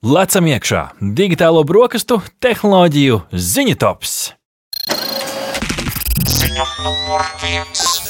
Lecam 0.00 0.46
iekšā 0.48 0.82
digitālo 0.96 1.60
brokastu 1.68 2.16
tehnoloģiju 2.40 3.18
ziņu 3.36 3.76
tops. 3.76 4.14
Ziņa 6.24 6.64
numur 6.80 7.26
viens. 7.44 8.09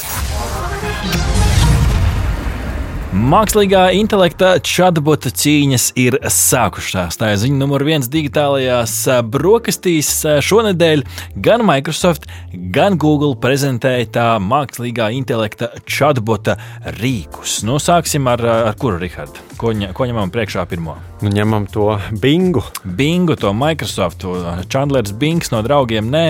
Mākslīgā 3.31 3.93
intelekta 3.95 4.57
chatbota 4.59 5.29
cīņas 5.31 5.85
ir 6.01 6.17
sākušās. 6.35 7.15
Tā 7.15 7.29
ir 7.31 7.37
ziņa 7.39 7.59
numur 7.61 7.85
viens 7.87 8.09
digitālajās 8.11 8.95
brokastīs. 9.31 10.09
Šonadēļ 10.43 11.05
gan 11.45 11.63
Microsoft, 11.63 12.27
gan 12.75 12.97
Google 12.99 13.37
prezentēja 13.39 14.09
tā 14.17 14.25
mākslīgā 14.43 15.07
intelekta 15.15 15.69
chatbota 15.85 16.57
rīkus. 16.97 17.61
Nu, 17.63 17.77
sāksim 17.79 18.27
ar, 18.27 18.43
ar 18.73 18.75
kuru, 18.81 18.99
Rihard? 18.99 19.39
Ko, 19.61 19.71
ko 19.71 20.09
ņemam 20.09 20.33
priekšā 20.33 20.65
pirmo? 20.67 20.97
Nu, 21.21 21.31
ņemam 21.31 21.69
to 21.71 21.87
bingu. 22.19 22.65
Bingu, 22.83 23.37
to 23.39 23.53
Microsoft. 23.55 24.25
Chandlers 24.73 25.13
Bings 25.15 25.53
no 25.53 25.61
draugiem. 25.63 26.09
Nē, 26.11 26.25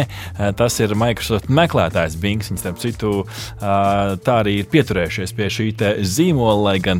tas 0.59 0.77
ir 0.83 0.93
Microsoft 0.99 1.49
meklētājs 1.49 2.19
Bings. 2.21 2.51
Viņi, 2.51 2.61
starp 2.61 2.77
citu, 2.83 3.15
tā 3.57 4.37
arī 4.43 4.59
ir 4.61 4.69
pieturējušies 4.69 5.33
pie 5.37 5.49
šī 5.57 5.69
zīmola, 6.03 6.59
lai 6.67 6.77
gan 6.83 6.90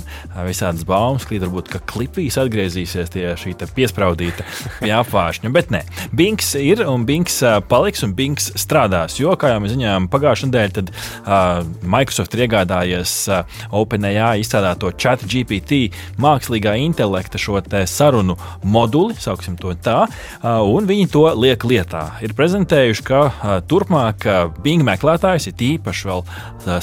visādas 0.47 0.85
baumas 0.87 1.25
klīd, 1.27 1.45
varbūt, 1.45 1.71
ka 1.71 1.81
klipīs 1.91 2.37
atgriezīsies 2.41 3.11
tie 3.13 3.25
šī 3.39 3.55
piespraudīta 3.75 4.45
apvāršņa. 5.01 5.51
Bet 5.53 5.71
nē, 5.73 5.83
Bings 6.15 6.53
ir 6.59 6.83
un 6.87 7.05
Bings 7.07 7.41
paliks 7.69 8.05
un 8.07 8.15
Bings 8.17 8.51
strādās. 8.59 9.17
Jo, 9.19 9.35
kā 9.39 9.53
jau 9.53 9.61
mēs 9.63 9.75
zinājām, 9.75 10.07
pagājušajā 10.11 10.49
nedēļā 10.49 10.75
tad, 10.77 10.91
uh, 10.91 11.61
Microsoft 11.83 12.35
ir 12.35 12.45
iegādājies 12.47 13.15
uh, 13.31 13.59
OpenAI 13.75 14.41
izstrādāto 14.41 14.91
chat 14.95 15.23
GPT 15.25 15.91
mākslīgā 16.21 16.75
intelekta 16.81 17.39
šo 17.41 17.59
sarunu 17.89 18.37
moduli, 18.63 19.15
sauksim 19.19 19.57
to 19.59 19.73
tā, 19.83 20.05
un 20.41 20.87
viņi 20.89 21.07
to 21.11 21.23
liek 21.37 21.63
lietā. 21.67 22.03
Ir 22.25 22.33
prezentējuši, 22.37 23.03
ka 23.05 23.21
turpmāk 23.69 24.25
Bing 24.63 24.83
meklētājs 24.87 25.49
ir 25.51 25.63
īpaši 25.67 26.09
vēl 26.09 26.23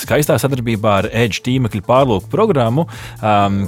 skaistā 0.02 0.38
sadarbībā 0.40 0.94
ar 1.02 1.08
Edge 1.10 1.42
tīmekļa 1.46 1.84
pārlūku 1.86 2.30
programmu, 2.32 2.86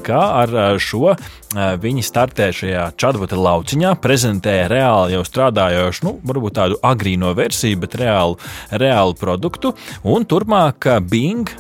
kā 0.06 0.23
ar 0.42 0.56
šo 0.81 1.14
viņi 1.50 2.03
startē 2.06 2.50
šajā 2.55 2.84
chatbota 2.95 3.34
lauciņā, 3.34 3.97
prezentē 4.03 4.55
reāli 4.70 5.17
jau 5.17 5.25
strādājošu, 5.27 6.05
nu, 6.06 6.12
varbūt 6.27 6.55
tādu 6.61 6.78
agrīno 6.86 7.33
versiju, 7.34 7.81
bet 7.83 7.97
reālu, 7.98 8.36
reālu 8.70 9.17
produktu. 9.19 9.73
Un 10.06 10.27
turpmāk 10.31 10.86
Bing, 11.11 11.51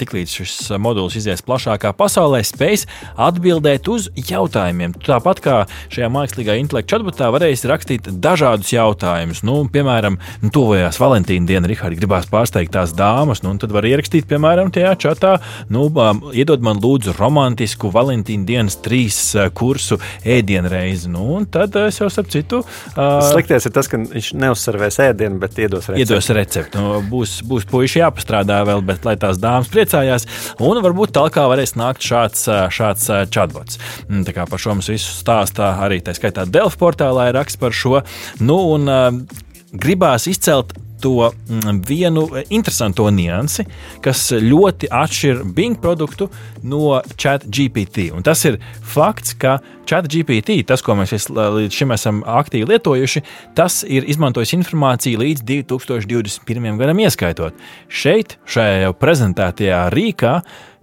tiklīdz 0.00 0.34
šis 0.40 0.56
modulis 0.82 1.14
izies 1.20 1.44
plašākā 1.46 1.92
pasaulē, 1.98 2.42
spēs 2.46 2.86
atbildēt 3.14 3.86
uz 3.92 4.08
jautājumiem. 4.18 4.96
Tāpat 5.06 5.42
kā 5.44 5.56
šajā 5.94 6.10
mākslīgā 6.10 6.58
intelekta 6.60 6.96
chatbotā 6.96 7.30
varēs 7.30 7.64
rakstīt 7.70 8.10
dažādus 8.10 8.74
jautājumus. 8.74 9.44
Nu, 9.46 9.62
piemēram, 9.70 10.18
nu, 10.42 10.52
tuvojās 10.54 10.98
Valentīna 11.00 11.46
diena, 11.46 11.70
Rihards 11.70 12.00
gribās 12.00 12.26
pārsteigt 12.30 12.74
tās 12.74 12.96
dāmas, 12.98 13.44
nu, 13.46 13.54
tad 13.62 13.70
var 13.74 13.86
ierakstīt, 13.86 14.26
piemēram, 14.30 14.74
tajā 14.74 14.96
chatā, 15.06 15.36
nu, 15.70 15.86
iedod 16.34 16.66
man 16.66 16.82
lūdzu 16.82 16.99
romantisku 17.18 17.90
Valentīna 17.94 18.46
dienas 18.48 18.76
trīs 18.84 19.18
kursu 19.56 19.98
ēdienreizi. 20.26 21.10
Nu, 21.12 21.26
un 21.38 21.46
tad 21.50 21.76
es 21.80 22.00
jau 22.00 22.10
starp 22.12 22.30
citu. 22.32 22.62
Uh, 22.94 23.18
Sliktais 23.30 23.66
ir 23.68 23.74
tas, 23.76 23.88
ka 23.90 24.00
viņš 24.00 24.32
neuzsvervēs 24.40 25.00
ēdienu, 25.06 25.40
bet 25.42 25.58
iedos 25.60 25.90
recepti. 25.90 26.04
Iedos 26.04 26.30
recepti. 26.36 26.80
Nu, 26.80 27.00
būs, 27.10 27.40
būs 27.48 27.68
puiši 27.70 28.02
jāpastrādā 28.02 28.60
vēl, 28.68 28.84
bet 28.86 29.08
lai 29.08 29.16
tās 29.20 29.40
dāmas 29.42 29.70
priecājās. 29.72 30.26
Un 30.60 30.82
varbūt 30.84 31.14
tālāk 31.16 31.40
varēs 31.50 31.76
nākt 31.80 32.04
šāds, 32.06 32.46
šāds 32.74 33.08
chatbots. 33.32 33.80
Mm, 34.08 34.24
tā 34.28 34.36
kā 34.36 34.46
par 34.50 34.62
šo 34.62 34.76
mums 34.76 34.90
visu 34.92 35.14
stāstā 35.14 35.72
arī 35.84 36.00
tā 36.04 36.14
skaitā 36.16 36.46
Delfa 36.48 36.80
portālā 36.80 37.30
ir 37.30 37.38
raksts 37.40 37.60
par 37.60 37.76
šo. 37.76 38.00
Nu, 38.42 38.58
un, 38.76 38.88
uh, 38.90 39.46
gribās 39.72 40.26
izcelt 40.30 40.74
to 41.02 41.30
mm, 41.30 41.80
vienu 41.86 42.26
interesantu 42.52 43.08
niansi, 43.14 43.66
kas 44.04 44.28
ļoti 44.32 44.90
atšķir 44.92 45.42
Bing 45.56 45.78
produktu 45.80 46.28
no 46.62 47.00
ChatGPT. 47.16 48.10
Tas 48.26 48.44
ir 48.48 48.58
fakts, 48.94 49.34
ka 49.40 49.58
ChatGPT, 49.88 50.60
tas, 50.68 50.84
ko 50.84 50.96
mēs 50.98 51.30
līdz 51.30 51.74
šim 51.74 51.94
esam 51.96 52.22
aktīvi 52.28 52.68
lietojuši, 52.70 53.24
tas 53.58 53.80
ir 53.88 54.08
izmantojis 54.10 54.54
informāciju 54.58 55.22
līdz 55.24 55.46
2021. 55.50 56.80
gadam 56.80 57.04
ieskaitot. 57.04 57.56
Šeit, 57.88 58.38
šajā 58.50 58.84
jau 58.86 58.92
prezentētajā 59.00 59.86
rīkā, 59.94 60.36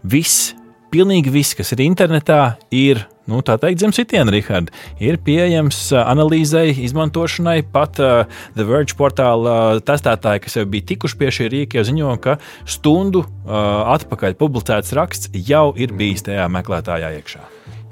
viss, 0.08 0.52
pilnīgi 0.94 1.31
viss, 1.34 1.58
kas 1.58 1.74
ir 1.75 1.86
internetā, 1.88 2.58
ir 2.72 3.06
nu, 3.28 3.42
tā 3.46 3.58
teikt, 3.62 3.82
zem 3.84 3.94
sitiena, 3.96 4.32
Rihard, 4.34 4.72
ir 5.04 5.20
pieejams 5.24 5.80
analīzei, 6.00 6.72
izmantošanai. 6.88 7.60
Pat 7.74 8.02
uh, 8.04 8.40
The 8.58 8.68
Verge 8.68 8.98
portāla 9.00 9.58
uh, 9.78 9.84
testētāji, 9.84 10.46
kas 10.48 10.60
jau 10.60 10.66
bija 10.70 10.88
tikuši 10.94 11.20
pie 11.20 11.34
šī 11.40 11.52
rīka, 11.54 11.80
jau 11.80 11.88
ziņo, 11.92 12.16
ka 12.24 12.38
stundu 12.68 13.26
uh, 13.26 13.94
atpakaļ 13.98 14.40
publicēts 14.40 14.96
raksts 14.98 15.32
jau 15.48 15.70
ir 15.78 15.96
bijis 15.98 16.26
tajā 16.28 16.48
meklētājā 16.58 17.14
iekšā. 17.20 17.46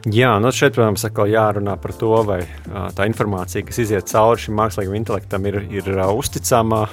Jā, 0.05 0.35
nu 0.37 0.51
šeit, 0.53 0.75
protams, 0.75 1.01
atkal 1.07 1.31
jārunā 1.31 1.73
par 1.81 1.93
to, 1.97 2.11
vai 2.27 2.43
tā 2.93 3.07
informācija, 3.09 3.65
kas 3.65 3.79
iziet 3.81 4.05
cauri 4.11 4.43
šim 4.43 4.53
mākslīgam 4.59 4.93
intelektam, 4.99 5.47
ir, 5.49 5.57
ir 5.73 5.87
uzticama. 6.13 6.83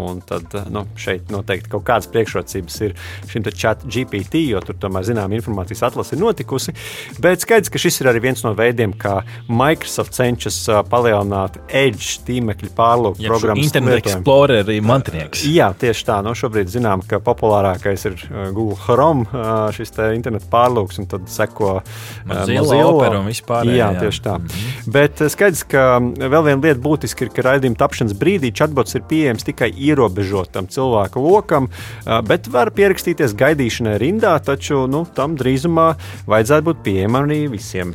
Un 0.00 0.22
tad 0.24 0.54
nu, 0.72 0.86
šeit 1.00 1.28
noteikti 1.32 1.68
kaut 1.74 1.84
kādas 1.88 2.08
priekšrocības 2.12 2.78
ir 2.86 2.94
šim 3.28 3.44
chat 3.50 3.84
GPT, 3.84 4.46
jo 4.54 4.62
tur 4.64 4.78
tomēr 4.80 5.04
zinām 5.10 5.34
informācijas 5.36 5.84
atlase 5.90 6.16
ir 6.16 6.22
notikusi. 6.22 6.72
Bet 7.20 7.44
skaidrs, 7.44 7.68
ka 7.72 7.82
šis 7.82 8.00
ir 8.00 8.08
arī 8.12 8.24
viens 8.24 8.40
no 8.46 8.54
veidiem, 8.56 8.96
kā 8.96 9.18
Microsoft 9.50 10.16
cenšas 10.16 10.62
palielināt 10.88 11.60
Edge 11.68 12.22
tīmekļa 12.24 12.72
pārlūku 12.78 13.28
programmu. 13.28 13.66
Internet 13.68 14.00
Explorer 14.06 14.72
ir 14.72 14.88
mantinieks. 14.88 15.44
Jā, 15.44 15.68
tieši 15.76 16.08
tā. 16.08 16.22
Nu, 16.24 16.32
šobrīd 16.38 16.72
zinām, 16.72 17.04
ka 17.04 17.20
populārākais 17.20 18.08
ir 18.08 18.18
Google 18.56 18.80
Chrome, 18.80 19.28
šis 19.76 19.92
internetu 20.16 20.48
pārlūks, 20.48 21.02
un 21.02 21.10
tad 21.10 21.28
seko 21.28 21.82
Zila 22.46 22.78
opera 22.86 23.20
un 23.20 23.28
vispār. 23.28 23.68
Jā, 23.68 23.90
jā, 23.92 24.00
tieši 24.04 24.22
tā. 24.24 24.36
Mm 24.38 24.46
-hmm. 24.46 24.92
Bet 24.92 25.22
skaidrs, 25.32 25.62
ka 25.64 26.00
vēl 26.00 26.44
viena 26.44 26.62
lieta 26.62 26.80
būtiska 26.80 27.22
ir, 27.26 27.30
ka 27.34 27.42
raidījuma 27.42 27.76
tapšanas 27.76 28.14
brīdī 28.14 28.52
chatbots 28.54 28.94
ir 28.94 29.02
pieejams 29.02 29.44
tikai 29.44 29.70
ierobežotam 29.76 30.66
cilvēku 30.66 31.20
lokam, 31.20 31.68
bet 32.26 32.48
var 32.48 32.70
pierakstīties 32.70 33.34
gaidīšanai 33.34 33.98
rindā, 33.98 34.38
taču 34.44 34.86
nu, 34.86 35.06
tam 35.14 35.36
drīzumā 35.36 35.94
vajadzētu 36.26 36.64
būt 36.64 36.82
pieejamam 36.82 37.24
arī 37.24 37.48
visiem. 37.50 37.94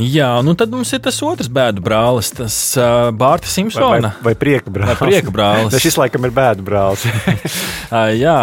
Jā, 0.00 0.30
nu 0.44 0.54
tad 0.58 0.72
mums 0.72 0.90
ir 0.96 1.02
tas 1.04 1.18
otrs 1.22 1.50
bēdu 1.52 1.82
brālis, 1.84 2.30
tas 2.34 2.56
uh, 2.80 3.10
Bārta 3.14 3.50
Simpsona. 3.50 3.90
Vai, 3.90 4.00
vai, 4.00 4.12
vai 4.30 4.34
prieka 4.40 4.72
brālis? 4.72 4.94
Vai 4.94 5.10
prieka 5.10 5.34
brālis. 5.34 5.76
šis 5.82 5.98
laikam 6.00 6.24
ir 6.26 6.32
bēdu 6.34 6.64
brālis. 6.66 7.04
uh, 7.92 8.08
jā, 8.16 8.36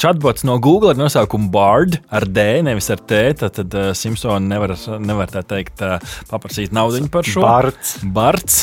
chatbots 0.00 0.46
no 0.48 0.56
Google 0.62 0.94
ar 0.94 1.00
nosaukumu 1.00 1.50
Bard 1.52 1.98
ar 2.08 2.26
D, 2.26 2.46
nevis 2.66 2.88
ar 2.92 3.02
T. 3.02 3.20
Tad, 3.38 3.54
tad 3.58 3.76
uh, 3.76 3.90
Simpsona 3.96 4.40
nevar, 4.40 4.74
nevar 5.02 5.30
tā 5.32 5.44
teikt 5.46 5.84
uh, 5.84 6.00
paprasīt 6.30 6.74
naudu 6.76 7.04
par 7.12 7.28
šo. 7.28 7.44
Barts. 7.44 7.92
Barts. 8.02 8.58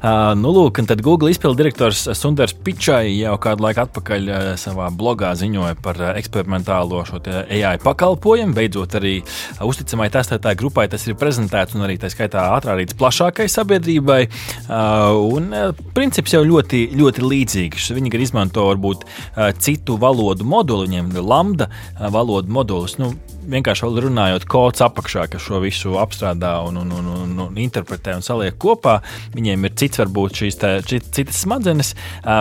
Uh, 0.00 0.34
nu, 0.38 0.50
lūk, 0.56 0.82
un 0.82 0.90
tad 0.90 1.04
Google 1.06 1.30
izpildu 1.32 1.62
direktors 1.62 2.02
Sundars 2.18 2.54
Pičai 2.66 3.14
jau 3.14 3.36
kādu 3.42 3.66
laiku 3.66 3.84
atpakaļ 3.86 4.28
uh, 4.28 4.50
savā 4.60 4.90
blogā 4.90 5.32
ziņoja 5.38 5.78
par 5.84 6.02
uh, 6.02 6.12
eksperimentālo 6.18 7.04
šo 7.08 7.22
AI 7.30 7.76
pakalpojumu. 7.82 8.56
Beidzot 8.56 8.98
arī 8.98 9.16
uh, 9.22 9.64
uzticamai 9.68 10.10
testētāju 10.12 10.60
grupai 10.64 10.88
tas 10.92 11.06
ir 11.06 11.18
prezentēts 11.18 11.76
un 11.76 11.85
arī 11.86 11.98
tā 12.02 12.10
skaitā 12.12 12.44
atrādīts 12.56 12.96
plašākai 12.98 13.48
sabiedrībai. 13.52 14.20
Uh, 14.66 15.16
un 15.36 15.48
uh, 15.54 15.70
princips 15.96 16.34
jau 16.36 16.42
ļoti, 16.46 16.86
ļoti 16.98 17.24
līdzīgs. 17.24 17.90
Viņi 17.96 18.12
gan 18.12 18.26
izmanto 18.26 18.66
varbūt 18.70 19.06
uh, 19.06 19.50
citu 19.62 19.98
valodu 20.02 20.46
moduli, 20.46 20.90
viņiem 20.90 21.14
ir 21.14 21.26
lambda 21.26 21.70
valodu 22.12 22.52
modulis. 22.52 22.98
Nu, 23.00 23.14
vienkārši 23.50 23.88
runājot, 24.06 24.44
kods 24.50 24.82
apakšā, 24.84 25.26
kas 25.32 25.44
šo 25.46 25.60
visu 25.62 25.94
apstrādā 26.00 26.52
un, 26.66 26.80
un, 26.82 26.92
un, 26.92 27.06
un, 27.12 27.34
un 27.46 27.60
interpretē 27.62 28.16
un 28.18 28.24
saliek 28.26 28.56
kopā. 28.60 28.98
Viņiem 29.36 29.68
ir 29.68 29.74
cits, 29.78 30.00
varbūt 30.02 30.40
šīs 30.42 30.58
tā, 30.60 30.70
citas 30.86 31.42
smadzenes, 31.44 31.94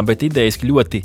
bet 0.07 0.25
idejas 0.25 0.59
ļoti, 0.63 1.03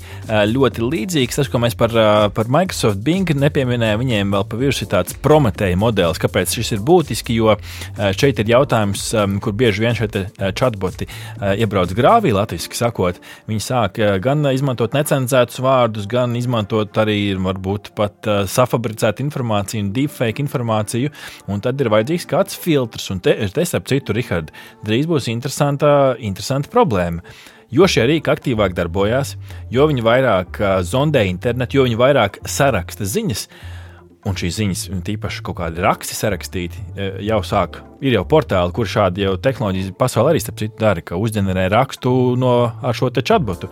ļoti 0.55 0.87
līdzīgas. 0.87 1.41
Tas, 1.41 1.51
ko 1.53 1.61
mēs 1.63 1.77
par, 1.79 1.95
par 2.37 2.51
Microsoft 2.53 3.03
Bing 3.05 3.31
nepieminējām, 3.31 4.01
viņiem 4.05 4.35
vēl 4.37 4.47
pa 4.49 4.61
virsmu 4.61 4.87
ir 4.87 4.93
tāds 4.95 5.17
prometēja 5.21 5.79
modelis. 5.81 6.21
Kāpēc 6.23 6.57
šis 6.57 6.75
ir 6.77 6.85
būtiski? 6.87 7.37
Jo 7.37 7.57
šeit 8.17 8.41
ir 8.43 8.55
jautājums, 8.55 9.11
kur 9.45 9.57
bieži 9.57 9.85
vien 9.85 9.99
šie 9.99 10.09
chatboti 10.57 11.09
iebrauc 11.61 11.93
grāvī, 11.97 12.33
latviešu 12.37 12.79
sakot. 12.79 13.21
Viņi 13.51 13.65
sāk 13.65 14.01
gan 14.25 14.47
izmantot 14.53 14.97
necenzētus 14.97 15.61
vārdus, 15.63 16.09
gan 16.11 16.37
izmantot 16.39 16.97
arī 17.03 17.19
varbūt 17.37 17.93
pat 17.99 18.29
safabricētu 18.51 19.25
informāciju 19.27 19.90
deepfake 19.97 20.43
informāciju, 20.43 21.13
un 21.51 21.63
tad 21.65 21.81
ir 21.81 21.91
vajadzīgs 21.93 22.29
kāds 22.31 22.59
filtrs. 22.59 23.11
Un 23.15 23.23
te, 23.25 23.37
te 23.55 23.65
starp 23.67 23.89
citu, 23.91 24.17
Rihard, 24.17 24.53
drīz 24.87 25.09
būs 25.11 25.31
interesanta, 25.33 26.15
interesanta 26.19 26.71
problēma. 26.73 27.25
Jo 27.71 27.87
šie 27.87 28.03
rīki 28.11 28.33
aktīvāk 28.33 28.75
darbojās, 28.75 29.37
jo 29.71 29.85
viņi 29.87 30.03
vairāk 30.03 30.59
zondē 30.83 31.23
internetu, 31.31 31.79
jo 31.79 31.85
viņi 31.87 32.01
vairāk 32.01 32.41
saraksta 32.43 33.07
ziņas. 33.07 33.47
un 34.27 34.35
šīs 34.37 34.57
ziņas, 34.59 34.81
tīpaši 35.07 35.41
kaut 35.47 35.57
kādi 35.63 35.81
raksti 35.81 36.13
sarakstīti, 36.13 36.83
jau 37.25 37.39
sāk. 37.47 37.79
Ir 38.05 38.19
jau 38.19 38.25
portāli, 38.29 38.75
kur 38.77 38.85
šādi 38.85 39.25
jau 39.25 39.39
tehnoloģijas 39.41 39.95
pasaulē 39.97 40.35
arī 40.35 40.43
starp 40.43 40.59
citu 40.61 40.77
dara, 40.83 41.01
ka 41.01 41.17
uzģenerē 41.17 41.71
rakstu 41.73 42.37
no 42.37 42.53
šo 42.93 43.09
te 43.09 43.25
chatbotu 43.25 43.71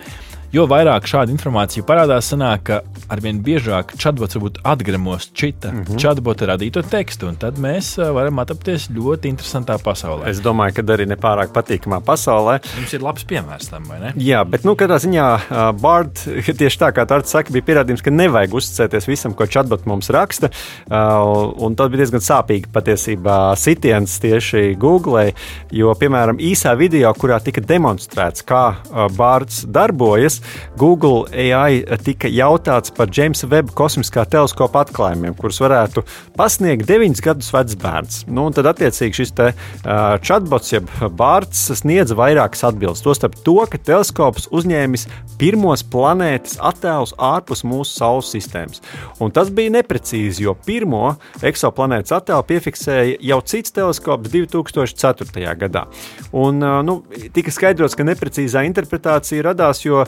jo 0.53 0.65
vairāk 0.69 1.07
šāda 1.09 1.33
informācija 1.35 1.85
parādās, 1.87 2.31
sanāk, 2.33 2.65
ka 2.69 2.81
arvien 3.13 3.41
biežāk 3.45 3.95
chatbots 4.01 4.37
varbūt 4.37 4.61
atgremos 4.69 5.29
cita 5.35 5.73
mm 5.73 5.83
-hmm. 5.85 6.01
chatbota 6.03 6.47
radīto 6.47 6.83
tekstu, 6.83 7.29
un 7.29 7.37
tad 7.37 7.59
mēs 7.59 7.97
varam 8.15 8.39
atrapties 8.39 8.89
ļoti 8.91 9.29
interesantā 9.33 9.79
pasaulē. 9.79 10.29
Es 10.29 10.41
domāju, 10.41 10.75
ka 10.75 10.83
arī 10.83 11.07
nepārāk 11.07 11.53
patīkamā 11.53 12.01
pasaulē. 12.01 12.59
Jums 12.77 12.93
ir 12.93 13.03
labs 13.03 13.25
piemērs 13.25 13.71
tam, 13.71 13.85
vai 13.89 14.01
ne? 14.01 14.13
Jā, 14.17 14.45
bet, 14.45 14.65
nu, 14.65 14.75
katrā 14.75 14.99
ziņā 14.99 15.27
uh, 15.35 15.81
Bārd, 15.81 16.15
tieši 16.61 16.79
tā 16.79 16.93
kā 16.93 17.07
Tārts 17.07 17.31
saka, 17.31 17.53
bija 17.53 17.63
pierādījums, 17.63 18.03
ka 18.03 18.11
nevajag 18.11 18.55
uzticēties 18.55 19.09
visam, 19.09 19.35
ko 19.35 19.47
chatbot 19.47 19.87
mums 19.87 20.11
raksta, 20.11 20.51
uh, 20.91 21.53
un 21.57 21.75
tas 21.75 21.89
bija 21.89 22.05
diezgan 22.05 22.25
sāpīgi 22.25 22.73
patiesībā 22.73 23.57
sitiens 23.57 24.19
tieši 24.21 24.75
Google, 24.81 25.33
jo, 25.71 25.95
piemēram, 25.95 26.41
īsā 26.41 26.77
video, 26.77 27.13
kurā 27.15 27.41
tika 27.45 27.61
demonstrēts, 27.61 28.45
kā 28.49 28.65
uh, 28.77 29.09
Bārds 29.17 29.65
darbojas, 29.67 30.38
gados 30.39 30.79
Google 30.79 31.27
AI 31.33 31.83
tika 32.05 32.29
jautāts 32.29 32.93
par 32.95 33.09
Jamesa 33.11 33.49
Webb 33.51 33.73
kosmiskā 33.75 34.25
teleskopa 34.29 34.85
atklājumiem, 34.85 35.35
kurus 35.35 35.61
varētu 35.61 36.05
pasniegt 36.37 36.87
9 36.87 37.21
gadus 37.23 37.51
vecs 37.53 37.77
bērns. 37.79 38.21
Nu, 38.29 38.49
tad, 38.55 38.67
attiecīgi, 38.71 39.17
šis 39.23 39.33
te, 39.35 39.49
uh, 39.53 40.17
chatbots, 40.23 40.73
jeb 40.73 40.89
bārds, 41.19 41.67
sniedz 41.81 42.15
vairākas 42.15 42.65
atbildes. 42.69 43.03
Tostarp 43.03 43.35
to, 43.45 43.59
ka 43.71 43.79
teleskops 43.79 44.49
uzņēmis 44.55 45.09
pirmos 45.39 45.83
planētas 45.83 46.59
attēlus 46.63 47.15
ārpus 47.19 47.65
mūsu 47.67 47.99
Saules 47.99 48.31
sistēmas. 48.35 48.83
Un 49.23 49.35
tas 49.35 49.51
bija 49.51 49.75
neprecīzi, 49.79 50.45
jo 50.47 50.55
pirmo 50.67 51.17
eksoplanētas 51.43 52.15
attēlu 52.21 52.47
piefiksēja 52.49 53.19
jau 53.33 53.41
cits 53.51 53.75
teleskops 53.75 54.31
2004. 54.31 55.57
gadā. 55.59 55.87
Un, 56.33 56.63
uh, 56.63 56.81
nu, 56.87 57.01
tika 57.35 57.55
skaidrots, 57.55 57.99
ka 57.99 58.07
neprecīzā 58.07 58.63
interpretācija 58.69 59.49
radās, 59.51 59.83
jo 59.85 60.05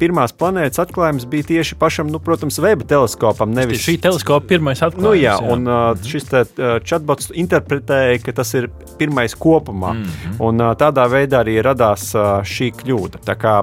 pirmās 0.00 0.32
planētas 0.36 0.80
atklājums 0.86 1.26
bija 1.30 1.48
tieši 1.50 1.76
pašam, 1.80 2.10
nu, 2.12 2.20
protams, 2.22 2.58
Veba 2.62 2.84
teleskopam. 2.88 3.52
Nevis 3.56 3.82
šī 3.84 3.96
teleskopa 4.02 4.46
pirmais 4.54 4.80
atklājums. 4.82 5.06
Nu, 5.06 5.14
jā, 5.18 5.36
jā. 5.36 5.52
un 5.52 5.68
uh, 5.68 6.06
šis 6.06 6.28
te, 6.30 6.42
uh, 6.56 6.76
chatbots 6.84 7.30
interpretēja, 7.34 8.20
ka 8.24 8.34
tas 8.40 8.52
ir 8.58 8.68
pirmais 8.98 9.34
kopumā. 9.36 9.92
Mm 9.92 10.02
-hmm. 10.04 10.36
Un 10.48 10.60
uh, 10.60 10.72
tādā 10.76 11.06
veidā 11.10 11.42
arī 11.44 11.58
radās 11.62 12.14
uh, 12.14 12.40
šī 12.44 12.72
kļūda. 12.80 13.22
Tā 13.26 13.36
kā 13.36 13.54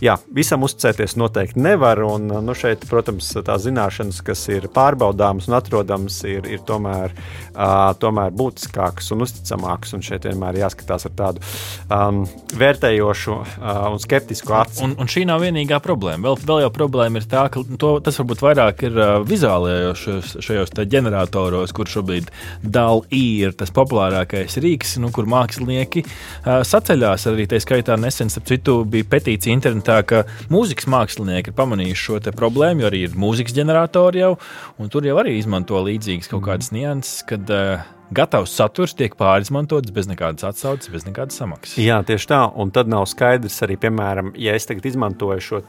jā, 0.00 0.18
visam 0.34 0.62
uzticēties 0.62 1.16
noteikti 1.16 1.60
nevar. 1.60 2.02
Un, 2.02 2.30
uh, 2.30 2.42
nu, 2.42 2.54
šeit, 2.54 2.84
protams, 2.88 3.32
tās 3.32 3.62
zināšanas, 3.62 4.22
kas 4.22 4.48
ir 4.48 4.68
pārbaudāmas 4.68 5.48
un 5.48 5.54
atrodamas, 5.54 6.24
ir, 6.24 6.46
ir 6.46 6.58
tomēr, 6.58 7.10
uh, 7.54 7.92
tomēr 7.98 8.30
būtiskākas 8.30 9.12
un 9.12 9.22
uzticamākas. 9.22 9.94
Un 9.94 10.02
šeit 10.02 10.24
vienmēr 10.24 10.54
jāskatās 10.54 11.06
ar 11.06 11.12
tādu 11.16 11.40
um, 11.90 12.26
vērtējošu 12.58 13.32
uh, 13.32 13.92
un 13.92 13.98
skeptisku 13.98 14.52
aci. 14.52 14.84
Un, 14.84 14.94
un 14.98 15.06
šī 15.06 15.24
nav 15.26 15.40
vienīgā 15.40 15.51
vienīgā 15.52 15.78
problēma. 15.84 16.30
Vēl, 16.30 16.38
vēl 16.48 16.62
jau 16.64 16.70
problēma 16.74 17.20
ir 17.20 17.28
tā, 17.30 17.44
ka 17.52 17.62
to, 17.78 17.92
tas 18.04 18.18
varbūt 18.20 18.42
vairāk 18.42 18.84
ir 18.88 18.98
uh, 18.98 19.12
vizuālajos 19.28 20.04
šajos 20.42 20.74
ģeneratoros, 20.92 21.74
kur 21.76 21.90
šobrīd 21.90 22.32
DALI 22.62 23.22
ir 23.44 23.56
tas 23.58 23.72
populārākais 23.74 24.58
rīks, 24.62 24.96
nu, 25.02 25.12
kur 25.14 25.28
mākslinieki 25.30 26.04
uh, 26.06 26.62
saceļās. 26.66 27.28
Arī 27.30 27.46
tā 27.50 27.60
skaitā 27.62 27.98
nesen, 28.00 28.32
starp 28.32 28.48
citu, 28.50 28.78
bija 28.88 29.08
petīcija 29.12 29.54
internetā, 29.54 30.00
ka 30.08 30.24
mūzikas 30.52 30.88
mākslinieki 30.90 31.52
ir 31.52 31.58
pamanījuši 31.58 32.06
šo 32.08 32.20
problēmu, 32.36 32.84
jo 32.84 32.90
arī 32.90 33.06
ir 33.06 33.18
mūzikas 33.18 33.56
ģeneratori 33.56 34.22
jau, 34.22 34.36
un 34.80 34.92
tur 34.92 35.06
jau 35.06 35.18
arī 35.20 35.36
izmanto 35.38 35.80
līdzīgas 35.84 36.30
kaut 36.32 36.46
kādas 36.48 36.72
nianses, 36.74 37.22
kad 37.28 37.50
uh, 37.52 37.82
gatavs 38.10 38.52
saturs 38.56 38.94
tiek 38.98 39.14
pārizmantots 39.18 39.92
bez 39.94 40.08
nekādas 40.10 40.44
atsauces, 40.48 40.90
bez 40.92 41.06
nekādas 41.06 41.38
samaksas. 41.40 41.78
Jā, 41.80 42.00
tieši 42.06 42.28
tā. 42.32 42.40
Un 42.60 42.72
tad 42.74 42.90
nav 42.92 43.06
skaidrs 43.10 43.60
arī, 43.66 43.78
piemēram, 43.80 44.34
ja 44.40 44.56
es 44.58 44.68
tagad 44.68 44.88
izmantoju 44.90 45.44
šo 45.44 45.62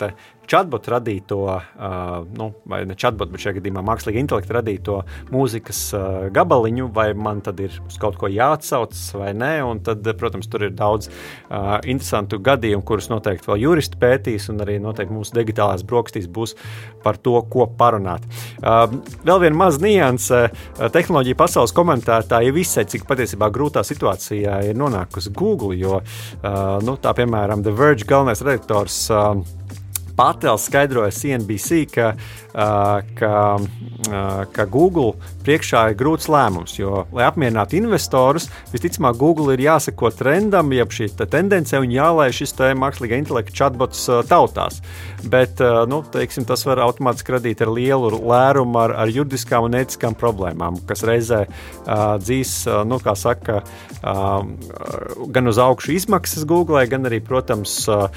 chatbotu 0.50 0.92
radīto, 0.94 1.40
uh, 1.48 2.28
nu, 2.38 2.50
vai 2.70 2.84
ne 2.88 2.96
chatbotu, 3.00 3.34
bet 3.34 3.44
šajā 3.44 3.58
gadījumā 3.58 3.84
mākslīga 3.86 4.22
intelekta 4.22 4.58
radīto 4.58 5.00
mūzikas 5.34 5.82
uh, 5.96 6.06
gabaliņu, 6.34 6.90
vai 6.94 7.10
man 7.18 7.42
tad 7.46 7.62
ir 7.64 7.76
uz 7.88 7.98
kaut 8.02 8.18
ko 8.22 8.30
jāatsaucas 8.32 9.06
vai 9.18 9.32
nē. 9.38 9.54
Un 9.68 9.82
tad, 9.86 10.06
protams, 10.20 10.50
tur 10.52 10.68
ir 10.68 10.76
daudz 10.78 11.10
uh, 11.10 11.78
interesantu 11.80 12.40
gadījumu, 12.44 12.86
kurus 12.88 13.10
noteikti 13.12 13.50
vēl 13.52 13.64
juristi 13.64 14.00
pētīs, 14.02 14.50
un 14.54 14.64
arī 14.66 14.80
noteikti 14.84 15.16
mūsu 15.16 15.38
digitālās 15.38 15.86
brokastīs 15.88 16.30
būs 16.32 16.56
par 17.04 17.20
to, 17.24 17.36
ko 17.54 17.68
parunāt. 17.80 18.26
Uh, 18.62 18.86
vēl 19.24 19.46
viena 19.46 19.60
maza 19.66 19.84
nianse- 19.84 20.46
tehnoloģija 20.98 21.40
pasaules 21.40 21.76
komentāri 21.76 22.30
tā 22.30 22.44
jau 22.46 22.56
izsaka, 22.60 22.92
cik 22.94 23.08
patiesībā 23.10 23.50
grūtā 23.54 23.86
situācijā 23.88 24.60
ir 24.70 24.80
nonākusi 24.80 25.34
Google. 25.34 25.76
Jo, 25.80 26.02
uh, 26.02 26.80
nu, 26.84 26.98
tā 27.02 27.16
piemēram, 27.18 27.64
The 27.64 27.72
Verge 27.72 28.08
galvenais 28.08 28.44
redaktors. 28.44 29.10
Uh, 29.12 29.44
Pātels 30.14 30.68
skaidroja 30.70 31.14
CNBC, 31.14 31.84
ka, 31.90 32.12
ka, 32.54 33.58
uh, 33.58 34.44
ka 34.54 34.66
Google 34.70 35.14
priekšā 35.44 35.88
ir 35.92 35.98
grūts 36.00 36.30
lēmums, 36.32 36.78
jo, 36.78 37.04
lai 37.16 37.26
apmierinātu 37.28 37.80
investorus, 37.80 38.50
visticamāk, 38.74 39.18
Google 39.20 39.56
ir 39.56 39.66
jāseko 39.66 40.12
trendam, 40.14 40.72
jeb 40.76 40.94
šī 40.94 41.10
tendence 41.24 41.80
un 41.80 41.92
jālaiž 41.94 42.44
šis 42.44 42.56
mākslīgā 42.80 43.18
intelekta 43.22 43.58
chatbots 43.58 44.06
uh, 44.10 44.22
tautās. 44.28 44.82
Bet 45.24 45.62
nu, 45.88 46.02
teiksim, 46.12 46.44
tas 46.44 46.66
var 46.68 46.82
automātiski 46.84 47.32
radīt 47.38 47.62
ar 47.64 47.70
lielu 47.72 48.10
lērumu, 48.12 48.76
ar, 48.82 48.92
ar 49.06 49.12
juridiskām 49.12 49.70
un 49.70 49.78
ētiskām 49.80 50.18
problēmām, 50.20 50.82
kas 50.90 51.06
reizē 51.08 51.46
uh, 51.48 52.18
dzīs, 52.20 52.52
uh, 52.68 52.82
nu, 52.88 53.00
kā 53.04 53.16
saka, 53.16 53.62
uh, 54.04 54.44
gan 55.32 55.48
uz 55.48 55.62
augšu 55.64 55.96
izmaksas 55.96 56.44
Google, 56.50 56.84
gan 56.92 57.08
arī, 57.08 57.22
protams, 57.24 57.78
uh, 57.88 58.10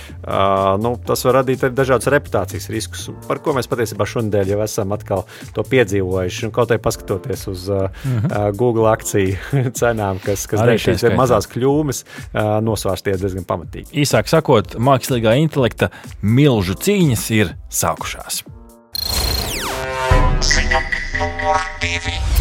nu, 0.83 0.97
tas 1.07 1.23
var 1.29 1.41
radīt 1.43 1.63
arī 1.63 1.79
dažādas 1.79 2.11
reputācijas 2.11 2.71
riskus, 2.75 3.07
par 3.29 3.41
ko 3.45 3.55
mēs 3.57 3.71
patiesībā 3.71 4.09
šonadēļ 4.27 4.53
jau 4.55 4.61
esam 4.65 4.93
atkal 4.93 5.25
to 5.55 5.65
piedzīvojuši. 5.67 6.47
Un 6.47 6.55
kaut 6.55 6.71
arī 6.71 6.83
paskatoties 6.83 7.47
uz 7.49 7.69
uh, 7.69 7.89
mm 8.05 8.19
-hmm. 8.21 8.57
Google 8.57 8.91
akciju 8.91 9.37
cenām, 9.81 10.19
kas, 10.25 10.47
kas 10.47 10.61
dēļ 10.61 10.79
šīs 10.79 11.17
mazās 11.17 11.47
kļūmes 11.47 12.05
uh, 12.05 12.61
nosvārsties 12.61 13.21
diezgan 13.21 13.45
pamatīgi. 13.45 13.93
Īsāk 13.93 14.29
sakot, 14.29 14.77
mākslīgā 14.77 15.37
intelekta 15.39 15.91
milžu 16.23 16.75
cīņas 16.75 17.31
ir 17.31 17.55
sākušās. 17.71 18.45
Ziņa 20.41 20.81
numur 21.19 21.61
divi. 21.81 22.36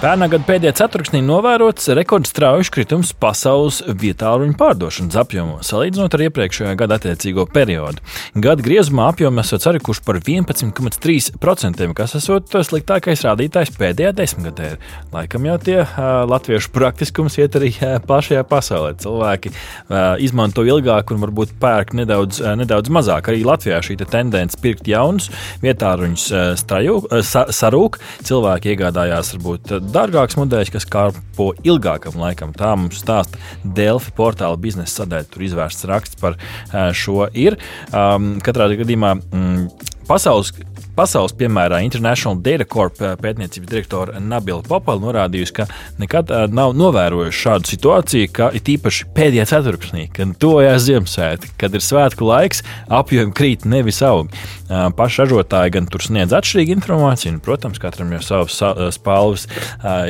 Pērnā 0.00 0.30
gada 0.32 0.46
pēdējā 0.48 0.70
ceturksnī 0.78 1.18
novērots 1.20 1.90
rekordstrauji 1.92 2.70
kritums 2.72 3.10
pasaules 3.20 3.82
vietāluņu 4.00 4.54
pārdošanas 4.56 5.18
apjomos, 5.20 5.68
salīdzinot 5.68 6.14
ar 6.16 6.22
iepriekšējā 6.24 6.70
gada 6.80 6.96
attiecīgo 6.96 7.44
periodu. 7.52 8.00
Gada 8.32 8.64
griezumā 8.64 9.10
apjomi 9.12 9.42
esot 9.42 9.66
sarikuši 9.66 10.00
par 10.06 10.16
11,3%, 10.24 11.88
kas 11.98 12.16
esot 12.16 12.56
sliktākais 12.70 13.24
rādītājs 13.26 13.74
pēdējā 13.76 14.14
desmitgadē. 14.16 14.70
Laikam 15.12 15.50
jau 15.50 15.58
tie 15.66 15.76
uh, 15.82 16.00
latviešu 16.32 16.72
praktiskums 16.72 17.36
iet 17.36 17.60
arī 17.60 17.74
uh, 17.74 17.98
plašajā 18.00 18.46
pasaulē. 18.48 18.94
Cilvēki 19.04 19.52
uh, 19.52 20.16
izmanto 20.16 20.64
ilgāk 20.64 21.12
un 21.12 21.20
varbūt 21.26 21.52
pērk 21.60 21.92
nedaudz, 22.00 22.40
uh, 22.40 22.54
nedaudz 22.56 22.88
mazāk. 22.88 23.28
Arī 23.34 23.44
Latvijā 23.44 23.82
šī 23.84 23.98
te 24.00 24.08
tendence 24.08 24.56
pirkt 24.64 24.88
jaunus 24.88 25.28
vietāluņus 25.60 26.26
uh, 26.32 26.48
strajūk, 26.64 27.12
uh, 27.12 27.20
sa, 27.20 27.44
sarūk. 27.52 28.00
Cilvēki 28.24 28.72
iegādājās 28.72 29.36
varbūt 29.36 29.76
dārgāks 29.94 30.38
modelis, 30.38 30.70
kas 30.72 30.86
kalpo 30.88 31.50
ilgākam 31.66 32.18
laikam. 32.20 32.54
Tā 32.56 32.72
mums 32.78 33.00
stāsta 33.02 33.40
Delfi 33.64 34.14
portāla 34.16 34.58
biznesa 34.60 35.02
sadaļa. 35.02 35.28
Tur 35.30 35.46
izvērsts 35.46 35.88
raksts 35.90 36.20
par 36.20 36.38
eh, 36.38 36.90
šo 36.96 37.26
ir. 37.34 37.58
Um, 37.90 38.36
katrā 38.44 38.70
gadījumā 38.80 39.16
mm, 39.18 39.64
pasaules 40.08 40.54
Pasaules 40.96 41.34
piemērā 41.38 41.80
International 41.84 42.38
Data 42.42 42.66
Corp 42.68 43.00
eh, 43.02 43.14
pētniecības 43.20 43.70
direktore 43.70 44.20
Nabila 44.22 44.62
Popala 44.66 45.02
norādījusi, 45.04 45.54
ka 45.56 45.66
nekad 46.00 46.32
uh, 46.32 46.46
nav 46.50 46.74
novērojusi 46.78 47.38
šādu 47.44 47.70
situāciju, 47.70 48.30
ka 48.36 48.50
ir 48.56 48.72
īpaši 48.74 49.08
pēdējā 49.16 49.46
ceturksnī, 49.52 50.06
kad 50.14 50.34
tuvojas 50.42 50.86
Ziemassvētki, 50.86 51.52
kad 51.60 51.76
ir 51.76 51.84
svētku 51.84 52.26
laiks, 52.28 52.64
apjomi 52.88 53.34
krīt, 53.36 53.66
nevis 53.68 54.00
aug. 54.06 54.32
Uh, 54.70 54.88
paši 54.96 55.24
ražotāji 55.24 55.74
gan 55.76 55.88
tur 55.90 56.04
sniedz 56.04 56.34
atšķirīgu 56.36 56.76
informāciju, 56.78 57.34
un, 57.34 57.40
protams, 57.44 57.80
katram 57.82 58.12
jau 58.16 58.22
savas 58.24 58.58
spalvas 58.94 59.46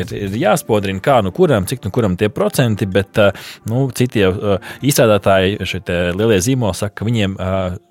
ir, 0.00 0.10
ir 0.16 0.34
jāspodrina, 0.40 1.00
kā 1.04 1.20
nu 1.24 1.32
kuram, 1.34 1.68
cik 1.68 1.84
nu 1.86 1.92
kuram 1.94 2.16
tie 2.20 2.28
procenti, 2.32 2.88
bet 2.90 3.18
nu, 3.70 3.86
citi 3.96 4.24
jau 4.24 4.58
izstrādātāji, 4.84 5.60
šie 5.68 5.82
lielie 6.16 6.40
zīmoli 6.44 6.76
saka, 6.76 7.00
ka 7.00 7.08
viņiem 7.08 7.36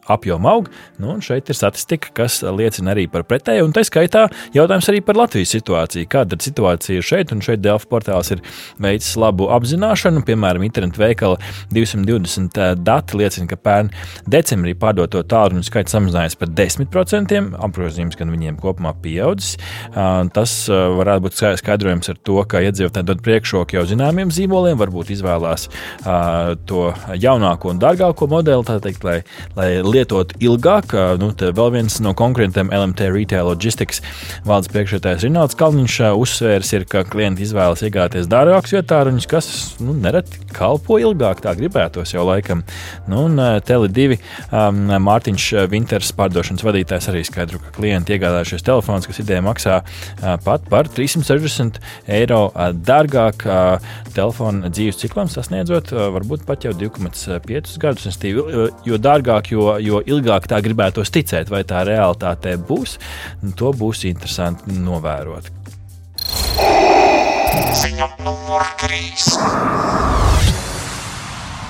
apjoma 0.10 0.53
aug. 0.55 0.69
Nu, 1.01 1.17
šeit 1.22 1.50
ir 1.50 1.58
statistika, 1.58 2.12
kas 2.22 2.41
liecina 2.43 2.78
arī 2.88 3.07
par 3.12 3.25
pretēju, 3.27 3.65
un 3.67 3.74
tā 3.75 3.83
skaitā 3.83 4.27
jautājums 4.55 4.89
arī 4.91 5.01
par 5.03 5.19
Latvijas 5.19 5.51
situāciju. 5.55 6.07
Kāda 6.09 6.38
ir 6.38 6.45
situācija 6.45 7.03
šeit? 7.03 7.33
Un 7.36 7.43
šeit 7.43 7.59
Delfa 7.63 7.89
portāls 7.91 8.31
ir 8.31 8.43
veicis 8.79 9.17
labu 9.19 9.50
apzināšanu. 9.51 10.24
Piemēram, 10.27 10.63
internetu 10.63 11.03
veikala 11.03 11.39
220 11.75 12.59
eh, 12.59 12.75
dati 12.79 13.19
liecina, 13.19 13.50
ka 13.50 13.59
pērn 13.59 13.91
decembrī 14.29 14.75
pārdoto 14.79 15.24
tālruni 15.27 15.65
skaits 15.67 15.95
samazinājies 15.95 16.38
par 16.39 16.53
10%. 16.55 17.39
Apgrozījums 17.67 18.17
gan 18.19 18.31
viņiem 18.33 18.59
kopumā 18.62 18.93
pieaudzis. 19.03 19.57
Tas 20.33 20.53
varētu 20.69 21.25
būt 21.25 21.38
skaidrojums 21.59 22.12
ar 22.12 22.19
to, 22.25 22.38
ka 22.50 22.62
iedzīvotāji 22.65 23.07
dod 23.07 23.24
priekšroku 23.25 23.77
jau 23.77 23.86
zināmiem 23.89 24.31
zīmoliem, 24.33 24.77
varbūt 24.79 25.12
izvēlās 25.15 25.67
to 26.69 26.83
jaunāko 27.19 27.74
un 27.74 27.81
dārgāko 27.81 28.29
modeli, 28.31 28.79
teikt, 28.83 29.05
lai, 29.07 29.17
lai 29.57 29.69
lietotu 29.86 30.39
ilgāk. 30.43 30.95
Nu, 31.21 31.31
vēl 31.33 31.74
viens 31.75 32.00
no 32.03 32.13
konkurentiem 32.17 32.69
LMT 32.74 33.10
Retail 33.14 33.50
Logistics 33.50 34.02
valdes 34.48 34.72
priekšētājs 34.74 35.26
Rinalds 35.28 35.58
Kalniņš 35.60 35.98
uzsvērs, 36.20 36.74
ir, 36.78 36.86
ka 36.90 37.04
klienti 37.08 37.46
izvēlas 37.46 37.84
iegādāties 37.86 38.30
dārgākus 38.32 38.76
vietāruņus, 38.78 39.28
kas 39.30 39.50
nu, 39.84 39.96
nereti 39.98 40.42
kalpo 40.56 41.00
ilgāk, 41.02 41.44
tā 41.44 41.54
gribētos 41.58 42.14
jau 42.14 42.26
laikam. 42.28 42.64
Nu, 43.10 43.26
un 43.28 43.40
Tele2 43.40 44.18
um, 44.18 44.82
Mārtiņš 45.06 45.48
Vinters 45.72 46.12
pārdošanas 46.18 46.66
vadītājs 46.66 47.10
arī 47.12 47.24
skaidro, 47.28 47.62
ka 47.64 47.74
klienti 47.78 48.16
iegādājušies 48.16 48.66
telefons, 48.68 49.08
kas 49.10 49.22
idejā 49.24 49.44
maksā 49.46 49.80
uh, 49.82 50.36
pat 50.46 50.68
par 50.72 50.90
360 50.92 51.80
eiro 52.20 52.42
uh, 52.50 52.70
dārgāk 52.74 53.46
uh, 53.48 53.92
telefona 54.16 54.72
dzīves 54.74 55.00
ciklam, 55.04 55.30
sasniedzot 55.32 55.94
varbūt 55.94 56.46
pat 56.48 56.66
jau 56.68 56.74
2,5 56.76 57.78
gadus. 57.82 58.08
Jo 58.88 58.98
dārgāk, 59.02 59.52
jo, 59.54 59.72
jo 59.84 60.02
ilgāk 60.06 60.48
tā 60.50 60.60
gribētos 60.66 61.12
ticēt, 61.14 61.52
vai 61.54 61.64
tā 61.68 61.84
realitātē 62.60 62.68
būs, 62.68 63.00
to 63.56 63.72
būs 63.74 64.06
interesanti 64.06 64.72
novērot. 64.72 65.50
Ziņa 67.80 68.10
numur 68.24 68.63
3. 68.82 70.28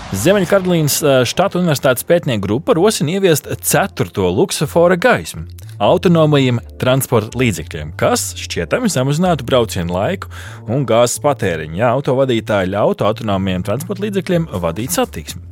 Ziemeļkarolīnas 0.09 0.95
štata 1.29 1.59
universitātes 1.59 2.07
pētnieku 2.09 2.47
grupa 2.47 2.73
rosina 2.73 3.19
ieviest 3.19 3.45
ceturto 3.61 4.25
luksofora 4.33 4.97
gaismu 4.97 5.45
autonomajiem 5.79 6.59
transporta 6.79 7.39
līdzekļiem, 7.39 7.93
kas 7.99 8.33
šķietami 8.39 8.89
samazinātu 8.91 9.45
braucienu 9.47 9.95
laiku 9.95 10.27
un 10.67 10.83
gāzes 10.87 11.21
patēriņu. 11.23 11.77
Ja 11.79 11.93
autovadītāji 11.95 12.73
ļautu 12.73 13.05
autonomajiem 13.07 13.63
transporta 13.67 14.03
līdzekļiem 14.03 14.49
vadīt 14.59 14.95
satiksmi. 14.95 15.45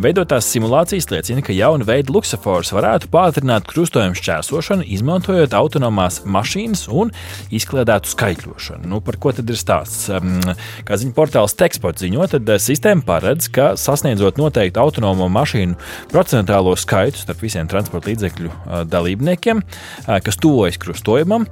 Veidotās 0.00 0.48
simulācijas 0.48 1.10
liecina, 1.12 1.44
ka 1.44 1.56
jauna 1.56 1.84
veida 1.88 2.12
luksofors 2.14 2.72
varētu 2.72 3.10
pātrināt 3.12 3.68
krustojumu 3.68 4.16
šķērsošanu, 4.16 4.86
izmantojot 4.96 5.56
autonomās 5.56 6.22
mašīnas 6.24 6.86
un 6.88 7.12
izkliedētu 7.52 8.14
skaitļošanu. 8.14 8.88
Nu, 8.88 9.02
par 9.04 9.20
ko 9.20 9.34
tad 9.36 9.52
ir 9.52 9.60
stāsts? 9.60 10.08
Kā 10.88 11.00
ziņa 11.00 11.16
portāls 11.16 11.56
Teksport 11.60 12.00
ziņo, 12.00 12.24
tad 12.32 12.54
sistēma 12.64 13.04
paredz, 13.04 13.52
ka 13.52 13.74
sasniedzot 13.88 14.38
noteiktu 14.40 14.82
autonomo 14.82 15.30
mašīnu 15.32 15.76
procentuālo 16.12 16.74
skaitu 16.78 17.22
starp 17.22 17.42
visiem 17.42 17.68
transporta 17.70 18.12
līdzekļu 18.12 18.52
dalībniekiem, 18.88 19.62
kas 20.24 20.38
tuvojas 20.40 20.78
krustojumam, 20.80 21.46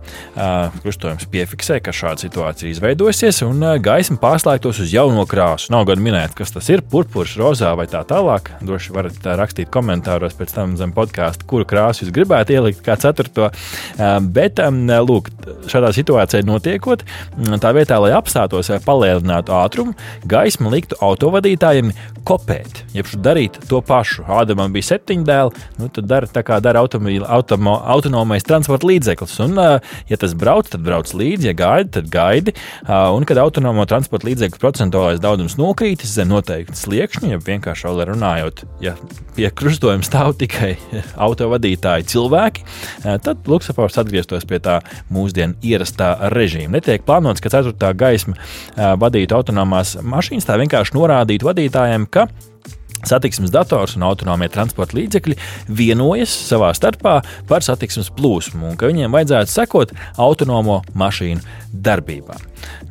krustojums 0.82 1.26
piefiksē, 1.32 1.80
ka 1.84 1.94
šāda 1.96 2.26
situācija 2.26 2.70
izveidojusies 2.74 3.42
un 3.46 3.64
gaisma 3.82 4.18
pārslēgtos 4.22 4.82
uz 4.84 4.92
jauno 4.92 5.24
krāsu. 5.28 5.72
Nav 5.74 5.86
gan 5.90 6.02
minēt, 6.04 6.36
kas 6.36 6.52
tas 6.54 6.68
ir, 6.72 6.84
purpurs, 6.84 7.36
rozā 7.40 7.72
vai 7.78 7.88
tā 7.90 8.02
tālāk. 8.08 8.52
Droši 8.66 8.94
varat 8.94 9.28
rakstīt 9.40 9.72
komentāros 9.72 10.36
pēc 10.36 10.54
tam 10.56 10.76
zem 10.80 10.92
podkāstu, 10.96 11.46
kuru 11.48 11.68
krāsu 11.68 12.04
jūs 12.04 12.14
gribētu 12.16 12.56
ielikt 12.56 12.82
kā 12.86 12.98
ceturto. 13.00 13.50
Bet, 14.36 14.60
lūk, 15.08 15.30
šādā 15.70 15.92
situācijā 15.96 16.44
notiekot, 16.46 17.04
tā 17.62 17.72
vietā, 17.76 18.00
lai 18.02 18.12
apstātos 18.16 18.70
vai 18.72 18.80
palielinātu 18.84 19.54
ātrumu, 19.56 19.96
gaisma 20.28 20.72
liktu 20.72 20.98
autovadītājiem 21.04 21.92
kopēt, 22.26 22.82
jeb 22.94 23.08
darīt 23.22 23.58
to 23.70 23.80
pašu. 23.84 24.24
Ādamam 24.38 24.72
bija 24.74 24.90
septiņi 24.90 25.26
dēli, 25.26 25.64
nu 25.80 25.88
tad 25.92 26.08
dara 26.10 26.30
tā 26.30 26.42
kā 26.46 26.58
dara 26.64 26.82
automo, 26.82 27.76
autonomais 27.96 28.46
transporta 28.46 28.88
līdzeklis. 28.88 29.36
Un, 29.44 29.60
ja 30.10 30.18
tas 30.20 30.34
brauc, 30.38 30.70
tad 30.72 30.82
brauc 30.86 31.12
līdzi, 31.14 31.50
ja 31.50 31.54
gaidi, 31.56 31.92
tad 31.98 32.10
gaidi. 32.12 32.56
Un, 32.86 33.26
kad 33.28 33.40
autonomo 33.42 33.86
transporta 33.88 34.28
līdzekļu 34.30 34.62
procentuālais 34.62 35.22
daudzums 35.22 35.58
nokrītas 35.60 36.16
zem 36.18 36.32
noteikta 36.32 36.76
sliekšņa, 36.78 37.32
ja 37.34 37.42
vienkārši 37.42 37.94
runājot, 38.06 38.64
ja 38.82 38.96
pie 39.36 39.48
krustojuma 39.54 40.04
stāv 40.06 40.34
tikai 40.40 40.74
autovadītāji 41.26 42.08
cilvēki, 42.12 42.66
tad 43.24 43.46
Luksafors 43.50 43.98
atgrieztos 44.02 44.46
pie 44.48 44.58
tā 44.62 44.80
mūsdienu 45.12 45.58
ierastā 45.66 46.30
režīma. 46.34 46.76
Netiek 46.78 47.06
plānots, 47.06 47.42
ka 47.44 47.52
ceturtā 47.52 47.92
gaisma 47.96 48.36
vadītu 49.00 49.36
autonomās 49.36 49.96
mašīnas, 50.02 50.48
tā 50.48 50.58
vienkārši 50.60 50.96
norādītu 50.96 51.48
vadītājiem, 51.48 52.08
ka 52.16 52.28
Satiksmes 53.06 53.52
dators 53.54 53.94
un 53.94 54.02
autonomie 54.06 54.48
transporta 54.50 54.96
līdzekļi 54.96 55.36
vienojas 55.78 56.32
savā 56.48 56.72
starpā 56.74 57.18
par 57.46 57.62
satiksmes 57.62 58.08
plūsmu 58.16 58.72
un 58.72 58.78
ka 58.80 58.88
viņiem 58.90 59.12
vajadzētu 59.14 59.52
sekot 59.52 59.92
autonomo 60.16 60.80
mašīnu 60.96 61.44
darbībām. 61.86 62.40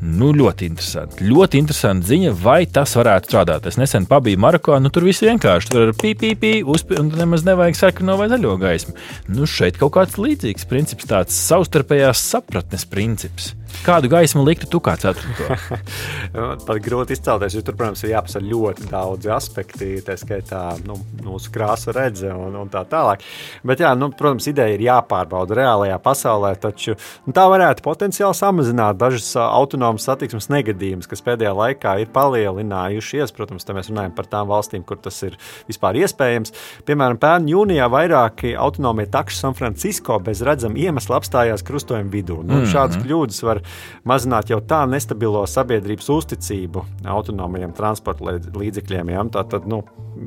Nu, 0.02 0.32
ļoti 0.36 0.70
interesanti. 0.70 1.26
Ļoti 1.26 1.60
interesanti 1.62 2.10
ziņa, 2.12 2.34
vai 2.42 2.60
tas 2.70 2.96
varētu 2.98 3.32
strādāt. 3.32 3.68
Es 3.70 3.80
nesen 3.82 4.08
pabiju 4.10 4.40
Marokko, 4.42 4.78
nu 4.82 4.92
tur 4.94 5.08
viss 5.08 5.24
vienkārši. 5.26 5.72
Tur 5.74 5.90
ir 5.90 5.94
pīpīpī, 6.00 6.54
un 7.00 7.12
nemaz 7.16 7.46
nevajag 7.48 7.80
sarkano 7.80 8.18
vai 8.20 8.30
zaļo 8.32 8.56
gaismu. 8.62 8.96
Nu, 9.34 9.50
šeit 9.50 9.80
kaut 9.82 9.96
kāds 9.98 10.20
līdzīgs 10.22 10.68
princips, 10.70 11.10
tāds 11.10 11.38
savstarpējās 11.48 12.24
sapratnes 12.34 12.88
princips. 12.90 13.54
Kādu 13.84 14.10
gaismu 14.10 14.44
liktu 14.46 14.68
tu 14.70 14.80
kā 14.84 14.96
ceturto? 15.00 15.56
Pat 16.68 16.80
grūti 16.84 17.16
izcelties, 17.16 17.58
jo 17.58 17.64
tur, 17.66 17.76
protams, 17.78 18.04
ir 18.06 18.14
jāpasaka 18.14 18.46
ļoti 18.46 18.88
daudzi 18.90 19.32
aspekti, 19.34 19.90
tā 20.06 20.16
skaitā 20.20 20.62
nu, 20.86 20.98
mūsu 21.26 21.52
krāsa 21.54 21.94
redze 21.96 22.32
un, 22.32 22.56
un 22.62 22.72
tā 22.72 22.86
tālāk. 22.90 23.26
Bet, 23.66 23.84
jā, 23.84 23.92
nu, 23.98 24.12
protams, 24.16 24.48
ideja 24.52 24.78
ir 24.78 24.86
jāpārbauda 24.86 25.58
reālajā 25.60 26.00
pasaulē, 26.06 26.54
taču 26.62 26.96
nu, 26.96 27.36
tā 27.36 27.46
varētu 27.52 27.86
potenciāli 27.86 28.38
samazināt 28.38 29.00
dažas 29.02 29.28
autonomas 29.56 30.06
satiksmes 30.08 30.50
negadījumus, 30.52 31.08
kas 31.10 31.24
pēdējā 31.26 31.54
laikā 31.56 31.96
ir 32.04 32.12
palielinājušies. 32.16 33.34
Protams, 33.36 33.68
mēs 33.76 33.90
runājam 33.92 34.16
par 34.16 34.30
tām 34.32 34.50
valstīm, 34.52 34.84
kur 34.88 35.00
tas 35.02 35.18
ir 35.28 35.38
vispār 35.70 36.00
iespējams. 36.04 36.54
Piemēram, 36.88 37.20
pērn 37.22 37.50
jūnijā 37.52 37.90
vairāki 37.92 38.56
autonomie 38.60 39.08
takši 39.12 39.40
San 39.42 39.58
Francisco 39.58 40.20
bez 40.24 40.44
redzama 40.46 40.80
iemesla 40.82 41.20
apstājās 41.20 41.66
krustojuma 41.66 42.12
vidū. 42.12 42.42
Nu, 42.44 42.54
mm 42.54 42.62
-hmm. 42.62 42.72
Šādas 42.74 43.02
kļūdas 43.04 43.44
var 43.44 43.62
mazināt 44.04 44.50
jau 44.50 44.62
tā 44.62 44.86
nestabilo 44.90 45.46
sabiedrības 45.48 46.10
uzticību 46.10 46.86
autonomajiem 47.06 47.74
transporta 47.74 48.40
līdzekļiem. 48.56 49.10
Ja? 49.10 49.24
Tā, 49.24 49.44
tad, 49.50 49.68
nu, 49.68 49.84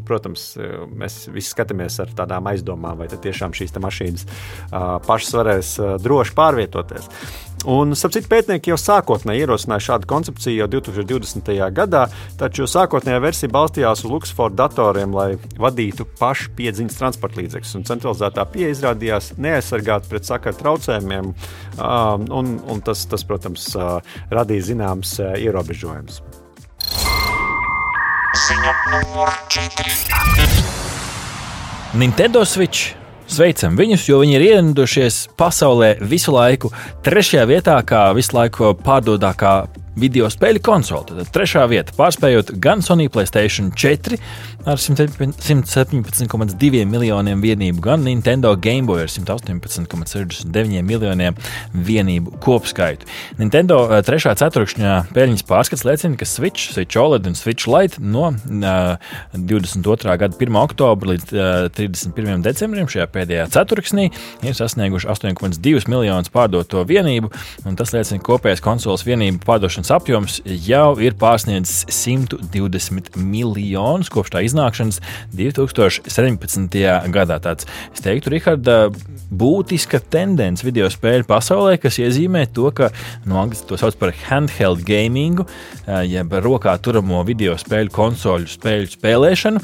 protams, 0.07 0.57
mēs 0.95 1.29
visi 1.33 1.53
skatāmies 1.55 2.01
ar 2.03 2.13
tādām 2.17 2.47
aizdomām, 2.51 2.99
vai 2.99 3.09
tiešām 3.09 3.55
šīs 3.57 3.77
mašīnas 3.79 4.27
uh, 4.27 4.99
pašas 5.07 5.35
varēs 5.35 5.75
uh, 5.81 5.97
droši 6.03 6.35
pārvietoties. 6.35 7.09
Un, 7.67 7.91
sapcīt, 7.99 8.29
pētnieki 8.31 8.71
jau 8.71 8.77
sākotnēji 8.79 9.43
ierosināja 9.43 9.83
šādu 9.89 10.07
koncepciju 10.11 10.61
jau 10.61 10.69
2020. 10.77 11.49
gadā, 11.75 12.05
taču 12.39 12.69
sākotnējā 12.71 13.19
versija 13.25 13.51
balstījās 13.51 14.05
uz 14.05 14.13
Luxford 14.13 14.55
datoriem, 14.59 15.11
lai 15.17 15.33
vadītu 15.59 16.07
pašu 16.21 16.53
piedziņas 16.59 17.01
transporta 17.01 17.41
līdzekļus. 17.41 17.75
Centralizētā 17.89 18.45
pieeja 18.53 18.77
izrādījās 18.77 19.33
neaizsargāta 19.43 20.07
pret 20.13 20.29
sakaru 20.29 20.61
traucējumiem, 20.61 21.33
un, 22.39 22.55
un 22.63 22.85
tas, 22.87 23.03
tas, 23.11 23.27
protams, 23.27 23.73
radīja 24.31 24.71
zināmas 24.71 25.17
ierobežojumus. 25.19 26.23
Nintendo 31.99 32.45
Switch 32.47 32.95
Sveicam 33.29 33.77
viņus, 33.77 34.07
jo 34.09 34.23
viņi 34.23 34.39
ir 34.39 34.45
ienākušies 34.47 35.19
pasaulē 35.37 35.91
visu 36.01 36.33
laiku. 36.33 36.71
Trešajā 37.05 37.45
vietā, 37.51 37.77
kā 37.85 38.07
visu 38.17 38.33
laiku 38.39 38.73
pārdodākā 38.81 39.53
video 40.01 40.29
spēļu 40.33 40.61
konsoli. 40.65 41.19
Tad 41.21 41.29
trešā 41.35 41.67
vieta, 41.71 41.95
pārspējot 41.99 42.55
gan 42.63 42.79
Sony 42.85 43.09
Playstation 43.13 43.67
4 43.77 44.19
ar 44.69 44.77
117,2 44.81 46.85
miljoniem 46.89 47.43
vienību, 47.43 47.81
gan 47.85 48.05
Nintendo 48.05 48.55
Game 48.61 48.87
Boy 48.89 49.01
ar 49.05 49.11
118,69 49.13 50.83
miljoniem 50.85 51.35
vienību 51.73 52.39
kopskaitu. 52.45 53.07
Nintendo 53.41 53.77
eh, 53.87 54.03
trešā 54.07 54.33
ceturkšņā 54.41 54.95
peļņas 55.15 55.45
pārskats 55.49 55.85
liecina, 55.89 56.17
ka 56.19 56.27
Switch, 56.29 56.63
Switch 56.75 56.95
OLED 57.01 57.25
un 57.31 57.37
Switch 57.39 57.65
Lite 57.71 57.97
no 58.03 58.25
uh, 58.33 58.39
22. 59.35 60.17
gada 60.21 60.35
1. 60.37 60.61
oktobra 60.61 61.07
līdz 61.15 61.27
uh, 61.33 61.41
31. 61.75 62.43
decembrim 62.45 62.89
šajā 62.91 63.07
pēdējā 63.15 63.45
ceturksnī 63.55 64.05
ir 64.45 64.55
sasnieguši 64.59 65.09
8,2 65.15 65.89
miljonus 65.89 66.33
pārdoto 66.35 66.79
vienību, 66.89 67.29
un 67.69 67.73
tas 67.79 67.91
liecina, 67.95 68.21
kopējais 68.25 68.65
konsoles 68.65 69.07
vienību 69.09 69.39
pārdošanas 69.47 69.88
pārdošanas 69.89 69.93
apjoms 69.95 70.41
jau 70.67 70.99
ir 71.01 71.17
pārsniedzis 71.19 71.87
120 71.89 73.17
miljonus 73.17 74.11
kopš 74.13 74.33
tā 74.35 74.43
iznākšanas 74.45 75.01
2017. 75.35 76.79
gadā. 77.13 77.39
Tāds, 77.41 77.67
es 77.95 78.03
teiktu, 78.05 78.31
Rihards, 78.31 78.99
būtiska 79.29 80.01
tendence 80.11 80.65
video 80.65 80.89
spēļu 80.89 81.27
pasaulē, 81.29 81.79
kas 81.81 81.99
iezīmē 82.01 82.47
to, 82.53 82.71
ka 82.73 82.91
no 83.25 83.35
nu, 83.35 83.41
angļu 83.43 83.67
to 83.69 83.79
sauc 83.81 83.97
par 83.99 84.15
handheld 84.29 84.85
gamingu, 84.87 85.47
jeb 86.09 86.33
rokā 86.33 86.77
turamo 86.81 87.23
video 87.25 87.57
spēļu 87.59 87.93
konsoļu 87.93 88.49
spēļu 88.49 88.93
spēlēšanu. 88.95 89.63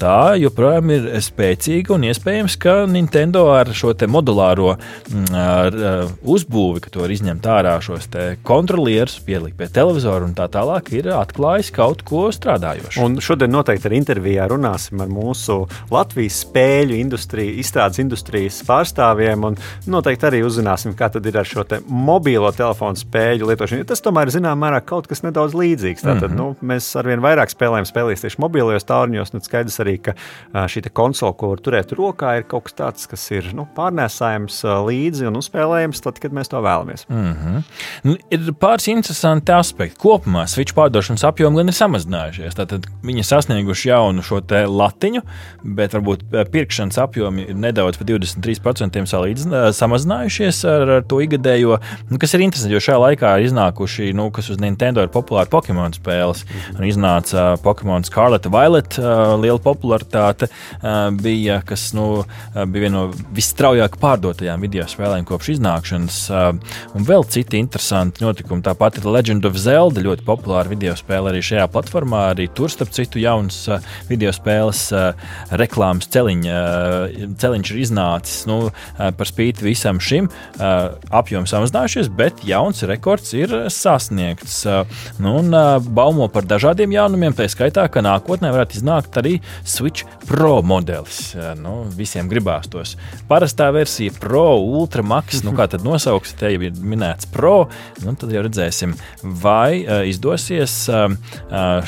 Tā 0.00 0.18
joprojām 0.40 0.94
ir 0.94 1.10
spēcīga 1.24 1.94
un 1.96 2.08
iespējams, 2.10 2.58
ka 2.60 2.84
Nintendo 2.90 3.48
ar 3.54 3.72
šo 3.74 3.94
modulāro 4.10 4.74
mm, 4.74 5.26
ar, 5.38 5.76
uzbūvi, 6.22 6.84
ka 6.84 6.92
to 6.92 7.04
var 7.04 7.12
izņemt 7.14 7.46
ārā 7.50 7.76
šos 7.84 8.08
kontrolierus, 8.46 9.20
pielikt 9.44 9.58
pie 9.58 9.68
televizora 9.68 10.24
un 10.24 10.34
tā 10.36 10.46
tālāk, 10.48 10.90
ir 10.96 11.08
atklājis 11.12 11.70
kaut 11.74 12.02
ko 12.06 12.28
strādājošu. 12.32 13.02
Un 13.04 13.18
šodien 13.22 13.52
noteikti 13.52 13.88
ar 13.88 13.94
intervijā 13.96 14.46
runāsim 14.48 15.00
ar 15.02 15.10
mūsu 15.12 15.64
Latvijas 15.92 16.40
spēļu 16.46 16.96
industriju, 16.96 17.58
izstrādes 17.60 18.00
industrijas 18.00 18.62
pārstāvjiem 18.66 19.44
un 19.50 19.58
noteikti 19.90 20.28
arī 20.28 20.42
uzzināsim, 20.46 20.94
kā 20.96 21.10
tad 21.12 21.26
ir 21.26 21.38
ar 21.38 21.48
šo 21.48 21.64
te 21.68 21.80
mobilo 21.88 22.50
telefonu 22.56 22.96
spēļu 23.00 23.50
lietošanu. 23.50 23.86
Tas 23.88 24.02
tomēr 24.04 24.30
ir 24.30 24.36
zināmā 24.38 24.68
mērā 24.68 24.80
kaut 24.86 25.08
kas 25.10 25.24
nedaudz 25.26 25.56
līdzīgs. 25.58 26.04
Tātad, 26.04 26.30
mm 26.30 26.38
-hmm. 26.38 26.56
nu, 26.60 26.68
mēs 26.72 26.88
arvien 27.00 27.22
vairāk 27.24 27.52
spēlējam 27.52 27.88
spēlēs 27.88 28.24
tieši 28.24 28.40
mobilajos 28.40 28.88
tālruņos, 28.88 29.34
un 29.34 29.44
skaidrs 29.44 29.80
arī, 29.84 29.98
ka 30.00 30.16
šī 30.54 30.84
konsole, 30.92 31.34
ko 31.36 31.52
var 31.52 31.60
turēt 31.60 31.92
rokā, 31.92 32.38
ir 32.38 32.48
kaut 32.48 32.64
kas 32.68 32.78
tāds, 32.80 33.08
kas 33.10 33.30
ir 33.30 33.52
nu, 33.54 33.66
pārnēsājams 33.76 34.62
līdzi 34.88 35.28
un 35.28 35.36
uzspēlējams 35.40 36.00
tad, 36.00 36.18
kad 36.18 36.32
mēs 36.32 36.48
to 36.48 36.60
vēlamies. 36.60 37.06
Mm 37.08 37.34
-hmm. 37.34 37.62
nu, 38.04 38.16
ir 38.30 38.52
pāris 38.60 38.88
interesanti 38.88 39.33
aspekti. 39.54 39.98
Kopumā 40.00 40.46
Switch 40.50 40.74
pārdošanas 40.76 41.24
apjomi 41.26 41.60
gan 41.60 41.72
ir 41.72 41.76
samazinājušies. 41.76 42.56
Tātad 42.58 42.88
viņi 43.04 43.22
ir 43.22 43.28
sasnieguši 43.28 43.90
jaunu 43.90 44.24
šo 44.24 44.40
latiņu, 44.70 45.22
bet 45.76 45.96
varbūt 45.96 46.24
pirkšanas 46.52 46.98
apjomi 47.02 47.48
ir 47.50 47.58
nedaudz 47.58 47.98
par 48.00 48.08
23% 48.10 49.04
salīdzinājumā 49.10 49.72
samazinājušies 49.74 50.62
ar, 50.68 50.94
ar 50.98 51.06
to 51.08 51.20
ikgadējo, 51.24 51.78
nu, 52.10 52.20
kas 52.20 52.34
ir 52.36 52.44
interesanti, 52.44 52.74
jo 52.76 52.82
šajā 52.84 53.00
laikā 53.02 53.34
ir 53.38 53.48
iznākuši, 53.48 54.12
nu, 54.16 54.28
kas 54.34 54.50
uz 54.52 54.60
Nintendo 54.62 55.04
ir 55.04 55.12
populāri 55.14 55.50
Pokemon 55.50 55.96
spēles. 55.96 56.44
Mm 56.44 56.76
-hmm. 56.76 56.88
Iznāca 56.88 57.46
Pokemon 57.62 58.04
Scarlet 58.04 58.46
Violet, 58.46 58.98
uh, 58.98 59.34
liela 59.40 59.58
popularitāte 59.58 60.48
bija, 61.22 61.62
kas 61.66 61.92
nu, 61.92 62.24
bija 62.54 62.84
viena 62.86 62.94
no 62.98 63.04
visstraujāk 63.34 63.98
pārdotajām 64.00 64.62
video 64.64 64.86
spēlēm 64.88 65.26
kopš 65.28 65.54
iznākšanas. 65.56 66.18
Un 66.94 67.06
vēl 67.08 67.26
citi 67.28 67.60
interesanti 67.60 68.24
notikumi. 68.24 68.62
Tāpat 68.64 69.00
ir 69.00 69.08
Legend 69.14 69.46
of 69.46 69.58
Zelda, 69.60 70.02
ļoti 70.02 70.24
populāra 70.26 70.70
video 70.72 70.96
spēle 70.98 71.30
arī 71.30 71.42
šajā 71.44 71.68
platformā. 71.70 72.24
Arī 72.32 72.48
tur, 72.50 72.72
starp 72.72 72.90
citu, 72.96 73.20
jauns 73.22 73.60
uh, 73.70 73.82
video 74.08 74.32
spēles 74.34 74.80
uh, 74.94 75.12
reklāmas 75.54 76.08
celiņa, 76.10 76.56
celiņš 77.40 77.72
ir 77.72 77.80
iznācis. 77.84 78.44
Nu, 78.50 78.58
par 78.98 79.28
spīti 79.28 79.64
visam 79.64 80.00
šim 80.02 80.26
apjoms 80.58 81.52
samazinājušies, 81.52 82.10
bet 82.16 82.42
jauns 82.46 82.82
rekords 82.88 83.32
ir 83.36 83.52
sasniegts. 83.72 84.62
Nu, 85.22 85.36
un 85.40 85.54
baumo 85.94 86.28
par 86.32 86.46
dažādiem 86.48 86.94
jaunumiem, 86.94 87.36
tā 87.36 87.46
skaitā, 87.50 87.86
ka 87.92 88.02
nākotnē 88.04 88.50
varētu 88.54 88.78
iznākt 88.80 89.18
arī 89.20 89.36
Switch 89.62 90.06
Pro 90.28 90.58
modelis. 90.66 91.34
Nu, 91.60 91.84
visiem 91.96 92.28
gribās 92.30 92.68
tos. 92.72 92.96
Parastā 93.30 93.70
versija 93.74 94.14
Pro, 94.20 94.56
Ultra 94.58 95.04
Max, 95.06 95.42
nu 95.46 95.54
kā 95.56 95.68
tad 95.70 95.84
nosauks, 95.86 96.34
te 96.40 96.52
jau 96.54 96.64
ir 96.68 96.78
minēts 96.80 97.28
Pro, 97.30 97.68
nu 98.04 98.16
tad 98.18 98.32
jau 98.34 98.44
redzēsim, 98.46 98.94
vai 99.22 99.84
uh, 99.84 100.02
izdosies 100.08 100.76
uh, 100.92 101.08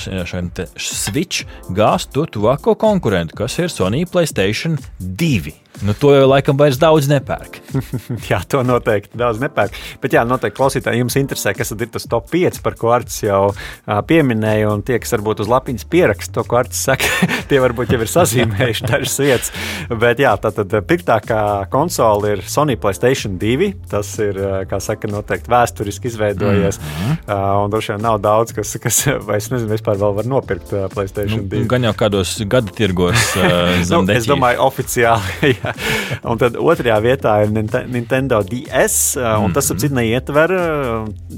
šiem 0.03 0.51
Switch 0.77 1.47
gāzt 1.77 2.13
to 2.15 2.27
tuvāko 2.31 2.77
konkurentu, 2.79 3.37
kas 3.43 3.59
ir 3.63 3.73
Sony 3.73 4.05
Playstation 4.09 4.79
2. 5.01 5.67
Nu, 5.85 5.93
to 5.93 6.13
jau 6.15 6.25
laikam 6.29 6.57
vairs 6.57 6.79
daudz 6.81 7.09
nepērk. 7.11 7.59
jā, 8.31 8.39
to 8.49 8.63
noteikti 8.65 9.19
daudz 9.21 9.41
nepērk. 9.43 9.77
Bet, 10.01 10.15
jā, 10.17 10.23
noteikti 10.29 10.57
klausītāji 10.57 11.03
jums 11.03 11.17
interesē, 11.21 11.53
kas 11.57 11.75
ir 11.75 11.91
tas 11.93 12.09
top 12.09 12.31
5, 12.33 12.63
par 12.65 12.77
ko 12.81 12.93
Arts 12.97 13.19
jau 13.25 13.43
uh, 13.51 13.99
pieminēja. 14.09 14.71
Un 14.73 14.85
tie, 14.87 14.97
kas 15.03 15.13
varbūt 15.13 15.45
uz 15.45 15.51
lapiņas 15.53 15.89
pieraksta 15.93 16.39
to, 16.39 16.47
ko 16.49 16.63
Arts 16.63 16.81
saka, 16.89 17.11
tie 17.51 17.61
varbūt 17.61 17.93
jau 17.93 18.01
ir 18.01 18.13
sazīmējuši 18.13 18.87
dažas 18.91 19.19
vietas. 19.21 19.53
Bet, 19.93 20.23
jā, 20.25 20.33
tā 20.41 20.53
tad 20.57 20.73
pirmākā 20.89 21.43
konsole 21.73 22.37
ir 22.37 22.45
Sony 22.49 22.79
Playstation 22.81 23.37
2. 23.43 23.73
Tas 23.93 24.15
ir, 24.25 24.41
kā 24.71 24.81
saka, 24.81 25.13
noteikti 25.13 25.53
vēsturiski 25.53 26.09
izveidojies. 26.13 26.81
Mm. 26.81 27.06
Uh, 27.15 27.65
un 27.65 27.73
droši 27.73 27.95
vien 27.95 28.05
nav 28.07 28.19
daudz, 28.25 28.55
kas, 28.57 28.77
kas 28.83 29.01
es 29.07 29.51
nezinu, 29.53 29.71
vispār 29.73 29.99
vēl 30.01 30.17
var 30.19 30.29
nopirkt 30.31 30.73
uh, 30.75 30.87
Playstation 30.93 31.45
nu, 31.45 31.51
2. 31.53 31.65
Gan 31.71 31.87
jau 31.89 31.95
kādos 31.99 32.37
gada 32.51 32.75
tirgos. 32.77 33.33
Uh, 33.37 33.77
nu, 33.93 34.03
es 34.15 34.29
domāju, 34.29 34.63
oficiāli. 34.67 35.55
un 36.31 36.43
tad 36.43 36.59
otrajā 36.61 36.99
vietā 37.05 37.37
ir 37.45 37.55
Nintendo 37.55 38.43
DS, 38.47 39.17
un 39.43 39.55
tas 39.57 39.71
ap 39.73 39.83
citu 39.83 39.97
neietver 39.97 40.55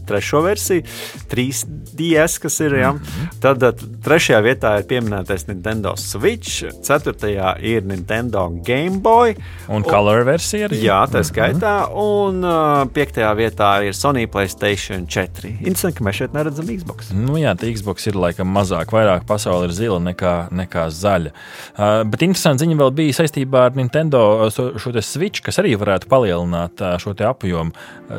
trešo 0.08 0.42
versiju, 0.44 0.84
3DS, 1.30 2.38
kas 2.42 2.60
ir. 2.64 2.76
Ja. 2.78 2.92
Tad 3.42 3.64
trešajā 4.04 4.40
vietā 4.44 4.74
ir 4.78 4.86
pieminētais 4.90 5.48
Nintendo 5.48 5.94
Switch, 5.98 6.64
ceturtajā 6.84 7.56
ir 7.64 7.86
Nintendo 7.88 8.48
Game 8.64 9.02
Boy. 9.02 9.34
Un, 9.68 9.80
un 9.80 9.86
Color 9.86 10.24
versija 10.28 10.68
arī. 10.68 10.80
Jā, 10.84 11.00
tā 11.10 11.22
skaitā. 11.26 11.74
Un 11.98 12.42
uh, 12.46 12.84
piektajā 12.94 13.32
vietā 13.38 13.72
ir 13.86 13.96
Sony 13.96 14.26
Playstation 14.30 15.06
4. 15.08 15.57
Interesanti, 15.62 15.98
ka 15.98 16.08
mēs 16.08 16.20
šeit 16.22 16.36
neredzam 16.36 16.72
Xbox. 16.72 17.12
Nu 17.14 17.38
jā, 17.40 17.54
tā 17.58 17.70
Xbox 17.74 18.10
ir 18.10 18.18
laikam 18.18 18.50
mazāk, 18.54 18.92
vairāk 18.94 19.26
pasaule 19.28 19.68
ir 19.68 19.76
zila 19.76 20.00
nekā, 20.02 20.34
nekā 20.54 20.88
zaļa. 20.94 21.34
Uh, 21.76 22.02
bet 22.08 22.24
interesanti 22.26 22.64
ziņa 22.64 22.80
vēl 22.82 22.94
bija 23.02 23.20
saistībā 23.20 23.68
ar 23.68 23.78
Nintendo 23.78 23.98
Nintendo 23.98 24.78
šo 24.78 24.92
switch, 25.02 25.42
kas 25.44 25.58
arī 25.60 25.74
varētu 25.78 26.08
palielināt 26.10 26.82
šo 27.02 27.14
apjomu. 27.28 27.74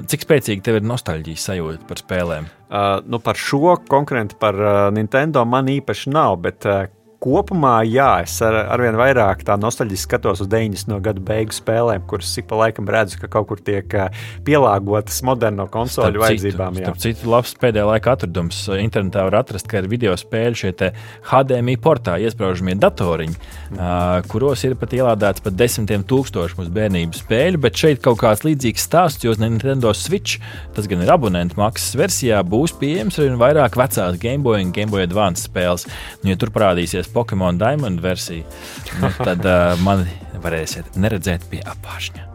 Cik 0.09 0.25
spēcīgi 0.25 0.63
tev 0.65 0.79
ir 0.79 0.87
nostalģijas 0.87 1.47
sajūta 1.49 1.87
par 1.89 2.01
spēlēm? 2.01 2.49
Uh, 2.69 2.99
nu 3.09 3.17
par 3.23 3.39
šo 3.39 3.77
konkrēti 3.89 4.37
par 4.39 4.57
uh, 4.59 4.73
Nintendo 4.93 5.41
man 5.49 5.71
īpaši 5.71 6.11
nav, 6.13 6.37
bet 6.43 6.67
uh, 6.69 6.83
kopumā, 7.19 7.81
jā, 7.87 8.21
es 8.23 8.37
ar, 8.45 8.55
arvien 8.75 8.95
vairāk 8.99 9.43
tā 9.47 9.57
nostalģiski 9.59 10.07
skatos 10.07 10.43
uz 10.43 10.49
90. 10.51 10.95
gadu 11.03 11.23
beigu 11.25 11.55
spēlēm, 11.55 12.05
kuras 12.07 12.31
ik 12.39 12.47
pa 12.49 12.61
laikam 12.61 12.87
redzu, 12.89 13.19
ka 13.19 13.29
kaut 13.31 13.49
kur 13.49 13.59
tiek 13.63 13.91
pielāgotas 14.47 15.19
moderno 15.27 15.67
konsoļu 15.71 16.15
starp 16.15 16.23
vajadzībām. 16.23 16.79
Citu, 16.79 16.93
citu, 17.03 17.31
labs 17.33 17.51
pēdējā 17.59 17.87
laika 17.89 18.15
atradums 18.15 18.61
internetā 18.79 19.25
var 19.27 19.41
atrast, 19.41 19.67
ka 19.69 19.81
ir 19.81 19.89
video 19.91 20.15
spēļu 20.19 20.61
šie 20.61 20.91
HDMI 21.29 21.75
portā 21.83 22.15
iesprāžamie 22.23 22.77
datoriņi, 22.79 23.35
mm. 23.35 23.75
uh, 23.79 24.21
kuros 24.31 24.63
ir 24.67 24.77
pat 24.79 24.95
ielādēts 24.95 25.43
pat 25.43 25.59
desmitiem 25.59 26.05
tūkstošu 26.07 26.61
mūsu 26.61 26.73
bērnības 26.75 27.23
spēļu, 27.25 27.61
bet 27.67 27.83
šeit 27.83 28.03
kaut 28.05 28.21
kāds 28.23 28.45
līdzīgs 28.47 28.87
stāsts, 28.87 29.27
jo 29.27 29.35
Nintendo 29.39 29.91
Switch, 29.97 30.39
tas 30.75 30.87
gan 30.89 31.03
ir 31.03 31.11
abonentu 31.11 31.59
maksas 31.59 31.99
versijā, 31.99 32.39
būs 32.47 32.77
pieejams 32.79 33.19
arī 33.19 33.35
vairāk 33.39 33.75
vecās 33.79 34.19
Game 34.21 34.43
Boy 34.45 34.63
un 34.63 34.73
Game 34.75 34.91
Boy 34.93 35.03
Advance 35.03 35.49
spēles. 35.49 35.85
Nu, 36.23 36.31
ja 36.31 36.39
tur 36.39 36.53
parādīsies 36.55 37.08
Pokemon 37.13 37.59
Diamond 37.61 38.01
versiju, 38.03 38.45
nu, 39.01 39.11
tad 39.17 39.45
uh, 39.45 39.73
mani 39.85 40.09
varēsiet 40.43 40.95
neredzēt 40.99 41.47
pie 41.51 41.63
apgājuma. 41.65 42.27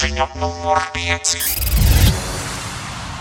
Ziņa 0.00 0.30
numur 0.40 0.80
5. 0.94 1.89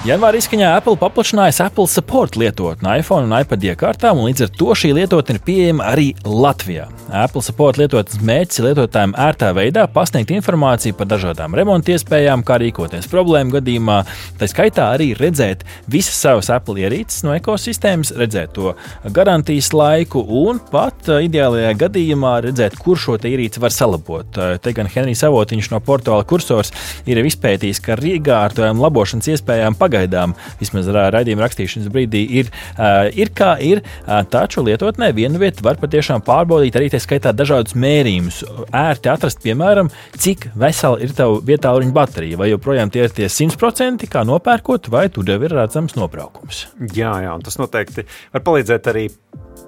Janvārī 0.08 0.40
izskaņā 0.40 0.70
Apple 0.78 0.96
paplašināja 0.96 1.66
Apple 1.66 1.84
Support 1.92 2.38
lietotni 2.40 2.88
iPhone 3.02 3.28
un 3.28 3.34
iPad 3.36 3.66
iekārtām, 3.68 4.22
un 4.22 4.30
līdz 4.30 4.46
ar 4.46 4.52
to 4.56 4.76
šī 4.80 4.94
lietotne 4.96 5.34
ir 5.36 5.40
pieejama 5.44 5.90
arī 5.90 6.06
Latvijā. 6.24 6.86
Apple 7.12 7.42
Support 7.44 7.76
lietotnes 7.82 8.22
mērķis 8.24 8.62
ir 8.62 8.66
lietotājiem 8.70 9.12
ērtā 9.20 9.50
veidā 9.58 9.84
pasniegt 9.92 10.32
informāciju 10.32 10.96
par 10.96 11.10
dažādām 11.12 11.58
remonta 11.60 11.92
iespējām, 11.92 12.46
kā 12.48 12.62
rīkoties 12.64 13.10
problēmu 13.12 13.58
gadījumā. 13.58 13.98
Tā 14.40 14.48
skaitā 14.48 14.86
arī 14.94 15.10
redzēt 15.20 15.66
visas 15.92 16.16
savas 16.16 16.48
Apple 16.56 16.80
ierīces 16.80 17.26
no 17.28 17.36
ekosistēmas, 17.36 18.14
redzēt 18.22 18.56
to 18.56 18.78
garantijas 19.12 19.74
laiku 19.76 20.24
un 20.46 20.64
pat 20.72 21.12
ideālajā 21.12 21.76
gadījumā 21.84 22.38
redzēt, 22.48 22.80
kur 22.80 22.96
šo 22.96 23.18
ierīci 23.20 23.60
var 23.60 23.76
salabot. 23.76 24.40
Te 24.64 24.76
gan 24.80 24.88
Henrijs 24.96 25.26
Avotiņš 25.28 25.74
no 25.76 25.84
portāla 25.84 26.24
kursors 26.24 26.72
ir 27.04 27.20
izpētījis, 27.20 27.84
ka 27.84 27.98
ar 27.98 28.08
iekārtojām 28.16 28.80
labošanas 28.80 29.34
iespējām 29.36 29.76
pagaidām, 29.90 30.36
vismaz 30.60 30.90
raidījuma 30.94 31.46
rakstīšanas 31.46 31.90
brīdī, 31.94 32.22
ir, 32.42 32.52
ir 33.18 33.34
kā 33.36 33.56
ir. 33.66 33.82
Taču 34.30 34.64
lietotnē 34.66 35.12
viena 35.18 35.42
vieta 35.42 35.66
var 35.66 35.80
patiešām 35.82 36.24
pārbaudīt 36.28 36.78
arī 36.78 36.92
tā 36.94 37.02
skaitā 37.02 37.34
dažādus 37.36 37.78
mērījumus. 37.80 38.44
Ērti 38.76 39.12
atrast, 39.12 39.42
piemēram, 39.44 39.92
cik 40.20 40.50
vesela 40.60 41.00
ir 41.04 41.16
tava 41.18 41.42
vietā 41.46 41.74
ruņa 41.76 41.96
baterija, 41.96 42.40
vai 42.40 42.52
joprojām 42.52 42.94
tie 42.94 43.08
ir 43.08 43.16
tie 43.16 43.30
100%, 43.32 44.08
kā 44.12 44.26
nopērkot, 44.28 44.92
vai 44.94 45.08
tur 45.14 45.30
jau 45.30 45.40
ir 45.42 45.58
redzams 45.58 45.98
nobraukums. 45.98 46.68
Jā, 46.96 47.16
jā, 47.26 47.36
tas 47.46 47.60
noteikti 47.62 48.06
var 48.34 48.46
palīdzēt 48.46 48.94
arī 48.94 49.08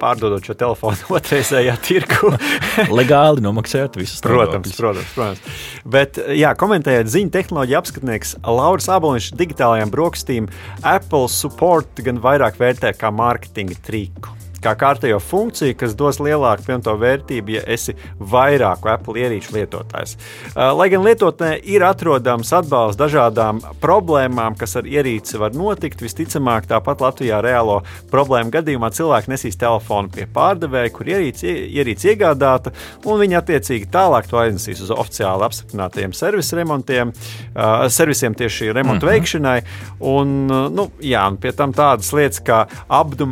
pārdodot 0.01 0.45
šo 0.45 0.57
telefonu 0.57 1.09
otrreizējā 1.17 1.77
tirgu. 1.85 2.33
Legāli 2.99 3.45
nomaksājot 3.45 3.99
visus 4.01 4.23
protams, 4.25 4.73
protams, 4.77 5.13
protams. 5.15 5.63
Bet, 5.85 6.19
jā, 6.37 6.53
komentējot 6.57 7.13
ziņu 7.13 7.33
tehnoloģiju 7.37 7.79
apskatnieks 7.81 8.35
Lauris 8.45 8.89
Aboliņš 8.91 9.31
digitālajām 9.39 9.93
brokastīm 9.93 10.51
Apple 10.81 11.27
support 11.31 12.03
gan 12.05 12.21
vairāk 12.23 12.59
vērtē 12.61 12.95
kā 12.97 13.13
mārketinga 13.15 13.79
triku 13.85 14.40
kā 14.61 14.73
kārtējo 14.77 15.19
funkciju, 15.23 15.75
kas 15.77 15.95
dos 15.97 16.19
lielāku 16.21 16.65
pievienoto 16.67 16.93
vērtību, 17.01 17.55
ja 17.57 17.63
esi 17.73 17.95
vairāku 18.31 18.91
Apple 18.93 19.21
ierīču 19.21 19.55
lietotājs. 19.55 20.15
Uh, 20.51 20.71
lai 20.77 20.89
gan 20.93 21.05
lietotnē 21.05 21.53
ir 21.73 21.85
atrodams 21.85 22.51
atbalsts 22.55 22.99
dažādām 22.99 23.61
problēmām, 23.81 24.57
kas 24.59 24.77
ar 24.79 24.89
ierīci 24.89 25.39
var 25.41 25.55
notikt, 25.57 26.03
visticamāk, 26.03 26.67
tāpat 26.69 27.01
Latvijā 27.01 27.41
reālo 27.43 27.81
problēmu 28.11 28.53
gadījumā 28.53 28.91
cilvēki 28.95 29.33
nesīs 29.33 29.59
telefonu 29.61 30.11
pie 30.13 30.27
pārdevēja, 30.31 30.93
kur 30.93 31.09
ierīci, 31.09 31.49
ierīci 31.81 32.13
iegādāta, 32.13 32.73
un 33.05 33.21
viņi 33.21 33.39
attiecīgi 33.41 33.89
tālāk 33.91 34.29
to 34.29 34.39
aiznesīs 34.41 34.83
uz 34.85 34.93
oficiāli 34.93 35.47
apstiprinātajiem 35.47 36.13
servisu 36.17 36.59
remontiem, 36.59 37.13
uh, 37.55 37.87
servisiem 37.89 38.37
tieši 38.37 38.71
remontu 38.71 39.05
mm 39.05 39.09
-hmm. 39.09 39.13
veikšanai. 39.13 39.59
Un, 39.99 40.37
uh, 40.51 40.69
nu, 40.69 40.89
jā, 41.01 41.25
un 41.27 41.37
pie 41.37 41.51
tam 41.51 41.73
tādas 41.73 42.13
lietas 42.13 42.41
kā 42.45 42.65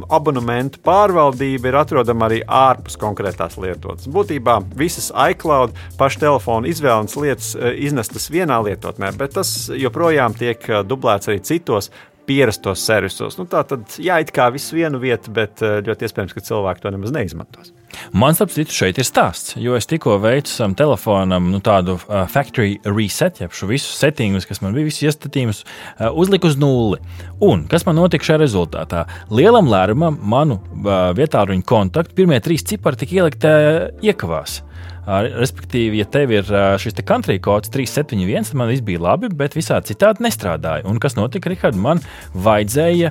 abonementu 0.09 0.79
pārvaldība 0.83 1.18
pārvaldība 1.19 1.69
ir 1.69 1.77
atrodama 1.79 2.27
arī 2.29 2.39
ārpus 2.45 2.95
konkrētās 2.99 3.57
lietotnes. 3.59 4.07
Būtībā 4.11 4.59
visas 4.79 5.09
iCloud 5.11 5.75
pašu 5.99 6.21
telefonu 6.23 6.69
izvēles 6.69 7.15
lietas 7.19 7.51
eh, 7.55 7.75
iznestas 7.87 8.29
vienā 8.31 8.61
lietotnē, 8.63 9.11
bet 9.19 9.35
tas 9.35 9.69
joprojām 9.75 10.35
tiek 10.39 10.63
eh, 10.69 10.81
dublēts 10.87 11.29
arī 11.29 11.41
citos 11.43 11.91
pierastos 12.29 12.85
servisos. 12.85 13.39
Nu, 13.39 13.47
tā 13.49 13.63
tad, 13.67 13.87
jā, 13.97 14.19
it 14.21 14.33
kā 14.35 14.49
viss 14.53 14.73
vienu 14.75 15.01
vietu, 15.01 15.33
bet 15.33 15.63
eh, 15.65 15.79
ļoti 15.85 16.05
iespējams, 16.07 16.35
ka 16.35 16.45
cilvēki 16.45 16.85
to 16.85 16.93
nemaz 16.93 17.13
neizmantos. 17.15 17.73
Man, 18.13 18.35
starp 18.37 18.51
citu, 18.53 18.73
šeit 18.73 18.99
ir 19.01 19.07
stāsts, 19.07 19.55
jo 19.57 19.73
es 19.77 19.89
tikko 19.89 20.19
veicu 20.21 20.53
tam 20.53 20.75
telefonam 20.77 21.49
nu, 21.49 21.57
tādu 21.65 21.95
uh, 21.97 22.21
factory 22.29 22.77
reset, 22.85 23.41
jeb 23.41 23.55
šo 23.55 23.71
visu 23.71 23.89
settingus, 23.97 24.45
kas 24.45 24.61
man 24.61 24.75
bija, 24.77 24.85
visus 24.91 25.07
iestatījumus, 25.09 25.63
uh, 25.65 26.11
uzliku 26.13 26.51
uz 26.51 26.57
nulli. 26.61 27.01
Un 27.45 27.65
kas 27.71 27.87
man 27.89 27.97
notika 27.97 28.29
šajā 28.29 28.43
rezultātā? 28.43 29.07
Lielam 29.33 29.71
lērumam 29.73 30.21
manu 30.21 30.59
uh, 30.61 31.09
vietā 31.17 31.43
ruņu 31.49 31.65
kontaktu 31.65 32.17
pirmie 32.21 32.37
trīs 32.45 32.65
cipari 32.69 33.01
tika 33.01 33.23
ielikt 33.23 33.49
uh, 33.49 33.87
iekavās. 34.05 34.61
Respektīvi, 35.09 36.03
ja 36.03 36.05
tev 36.05 36.33
ir 36.35 36.49
šis 36.81 36.93
te 36.97 37.03
country 37.07 37.39
kods 37.41 37.71
371, 37.73 38.51
tad 38.51 38.59
man 38.59 38.69
viss 38.69 38.85
bija 38.85 39.01
labi, 39.01 39.31
bet 39.33 39.57
visā 39.57 39.79
citādi 39.85 40.21
nestrādāja. 40.25 40.85
Un 40.89 41.01
kas 41.01 41.17
notika, 41.17 41.49
Rihard? 41.49 41.79
Man 41.79 42.03
vajadzēja 42.37 43.09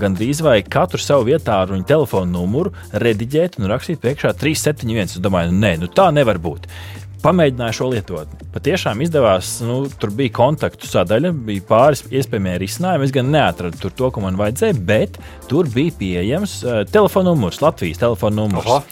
gandrīz 0.00 0.40
vai 0.46 0.62
katru 0.64 1.00
savu 1.02 1.28
vietā 1.28 1.60
ar 1.62 1.74
viņu 1.74 1.88
telefonu 1.88 2.38
numuru 2.38 2.72
rediģēt 2.92 3.60
un 3.60 3.68
rakstīt 3.72 4.00
priekšā 4.00 4.32
371. 4.40 5.10
Es 5.10 5.20
domāju, 5.20 5.52
nē, 5.52 5.76
nu 5.82 5.92
tā 5.92 6.08
nevar 6.14 6.40
būt 6.40 6.70
pamēģināju 7.22 7.76
šo 7.76 7.88
lietotni. 7.92 8.46
Patiešām 8.54 9.00
izdevās, 9.04 9.56
nu, 9.64 9.78
tur 10.00 10.12
bija 10.16 10.32
kontaktu 10.36 10.88
sadaļa, 10.88 11.32
bija 11.46 11.64
pāris 11.68 12.04
iespējami 12.08 12.56
risinājumi. 12.62 13.06
Es 13.08 13.14
gan 13.14 13.30
neatradu 13.32 13.80
tur 13.80 13.94
to, 13.96 14.10
ko 14.14 14.22
man 14.24 14.38
vajadzēja, 14.40 14.76
bet 14.88 15.18
tur 15.50 15.68
bija 15.72 15.94
pieejams 15.98 16.58
uh, 16.64 16.80
telefona 16.88 17.32
numurs, 17.32 17.60
Latvijas 17.64 18.00
telefona 18.02 18.40
numurs. 18.42 18.68
Aha. 18.70 18.82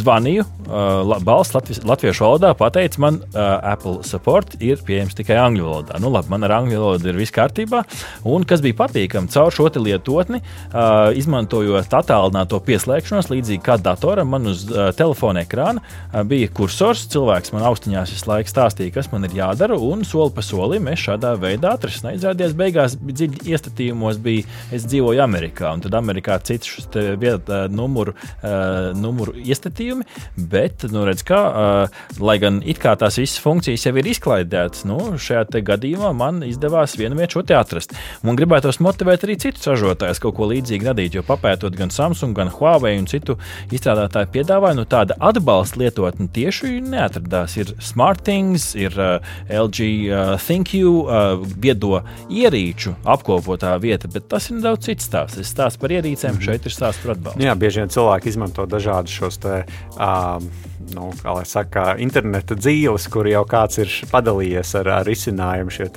Zvanīju, 0.00 0.46
uh, 0.68 1.14
balss 1.26 1.54
Latvijas, 1.56 1.82
latviešu 1.88 2.26
valodā, 2.26 2.52
pateica 2.58 3.02
man, 3.02 3.20
uh, 3.30 3.40
Apple 3.72 4.04
support 4.08 4.56
ir 4.62 4.82
pieejams 4.86 5.16
tikai 5.18 5.38
angļu 5.42 5.66
valodā. 5.66 6.00
Nu, 6.02 6.12
labi, 6.14 6.30
man 6.32 6.46
ar 6.46 6.56
angļu 6.60 6.80
valodu 6.80 7.10
ir 7.10 7.20
viss 7.20 7.34
kārtībā. 7.34 7.82
Un 8.28 8.46
kas 8.48 8.64
bija 8.64 8.78
patīkami, 8.82 9.32
caur 9.32 9.54
šo 9.54 9.68
lietotni, 9.80 10.40
uh, 10.40 11.10
izmantojot 11.16 11.92
attālināto 12.00 12.60
pieslēgšanos, 12.66 13.30
līdzīgi 13.32 13.62
kā 13.64 13.78
datoram, 13.80 14.30
man 14.32 14.50
uz 14.50 14.66
uh, 14.70 14.90
telefona 14.96 15.44
ekrāna 15.46 15.82
uh, 15.82 16.22
bija 16.26 16.50
kursors, 16.54 17.06
cilvēks 17.12 17.54
man 17.54 17.66
austiņās 17.70 18.14
visu 18.14 18.30
laiku 18.30 18.52
stāstīja, 18.52 18.94
kas 18.98 19.10
man 19.12 19.26
ir 19.28 19.36
jādara, 19.38 19.78
un 19.78 20.04
soli 20.08 20.34
pa 20.36 20.44
solim 20.44 20.88
es 20.92 21.02
šādā 21.06 21.34
veidā 21.40 21.74
atrisināju. 21.76 22.20
Izrādījās, 22.20 22.56
beigās 22.58 22.96
dziļi 23.00 23.44
iestatījumos 23.54 24.20
bija, 24.22 24.46
es 24.74 24.86
dzīvoju 24.90 25.22
Amerikā, 25.24 25.72
un 25.74 25.84
tad 25.84 25.96
Amerikā 25.98 26.38
cits 26.46 26.70
šis 26.70 26.90
vieta 27.20 27.64
numuru, 27.72 28.14
uh, 28.14 28.90
numuru 28.98 29.34
iestatījumi, 29.38 30.06
bet, 30.50 30.86
nu, 30.92 31.04
redz, 31.08 31.24
kā, 31.26 31.40
uh, 31.48 32.02
lai 32.20 32.38
gan 32.42 32.60
it 32.66 32.80
kā 32.82 32.94
tās 32.98 33.18
visas 33.20 33.40
funkcijas 33.42 33.86
jau 33.86 33.94
ir 34.00 34.10
izklaidētas, 34.12 34.84
nu, 34.88 34.98
šajā 35.20 35.62
gadījumā 35.66 36.12
man 36.16 36.42
izdevās 36.46 36.96
vienu 36.98 37.18
vietu 37.18 37.38
šo 37.38 37.44
te 37.48 37.56
atrast. 37.56 37.94
Un 38.26 38.38
gribētos 38.38 38.80
motivēt 38.82 39.24
arī 39.26 39.36
citus 39.40 39.68
ražotājus 39.70 40.22
kaut 40.22 40.36
ko 40.38 40.48
līdzīgu 40.50 40.90
radīt, 40.90 41.16
jo 41.16 41.24
papētot 41.26 41.76
gan 41.78 41.92
Samsung, 41.94 42.36
gan 42.36 42.52
Huawei 42.54 42.96
un 43.00 43.08
citu 43.10 43.38
izstrādātāju 43.70 44.32
piedāvājumu, 44.34 44.82
nu, 44.82 44.88
tāda 44.90 45.16
atbalsta 45.30 45.80
lietotne 45.82 46.28
tieši 46.34 46.80
neatradās. 46.84 47.56
Ir 47.60 47.74
SmartThings, 47.84 48.70
ir 48.78 48.96
uh, 48.96 49.34
LG 49.48 49.90
uh, 50.08 50.34
ThinkU, 50.40 50.94
uh, 51.04 51.44
viedo 51.60 52.00
ierīču 52.30 52.94
apkopotā 53.04 53.74
vieta, 53.82 54.10
bet 54.10 54.28
tas 54.30 54.50
ir 54.50 54.58
nedaudz 54.58 54.88
cits 54.88 55.10
stāsts. 55.10 55.38
Tas 55.40 55.54
stāsts 55.54 55.80
par 55.80 55.92
ierīcēm, 55.92 56.36
mm 56.36 56.40
-hmm. 56.40 56.48
šeit 56.48 56.66
ir 56.66 56.76
stāsts 56.76 57.04
par 57.04 57.16
atbalstu. 57.16 57.44
Jā, 57.44 57.54
bieži 57.54 57.82
vien 57.82 57.92
cilvēki 57.92 58.28
izmanto 58.32 58.66
dažādus 58.66 59.16
šos 59.20 59.40
te. 59.44 59.62
Um, 59.96 60.50
nu, 60.94 61.10
kā 61.22 61.34
lai 61.36 61.44
saka, 61.46 61.84
interneta 62.02 62.56
dzīves, 62.58 63.08
kur 63.12 63.28
jau 63.30 63.44
kāds 63.48 63.80
ir 63.82 63.92
padalījies 64.10 64.74
ar, 64.80 64.92
ar 65.00 65.10
izcinājumu, 65.12 65.70
šie 65.74 65.88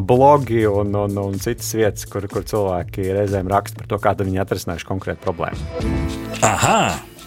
blogi 0.00 0.64
un, 0.66 0.94
un, 1.04 1.18
un 1.18 1.40
citas 1.42 1.72
vietas, 1.76 2.06
kur, 2.10 2.26
kur 2.32 2.46
cilvēki 2.48 3.10
reizēm 3.14 3.50
raksta 3.52 3.82
par 3.82 3.90
to, 3.90 4.02
kā 4.02 4.14
viņi 4.24 4.44
atrisinājuši 4.44 4.90
konkrētu 4.92 5.26
problēmu. 5.26 5.90
Aha! 6.42 7.13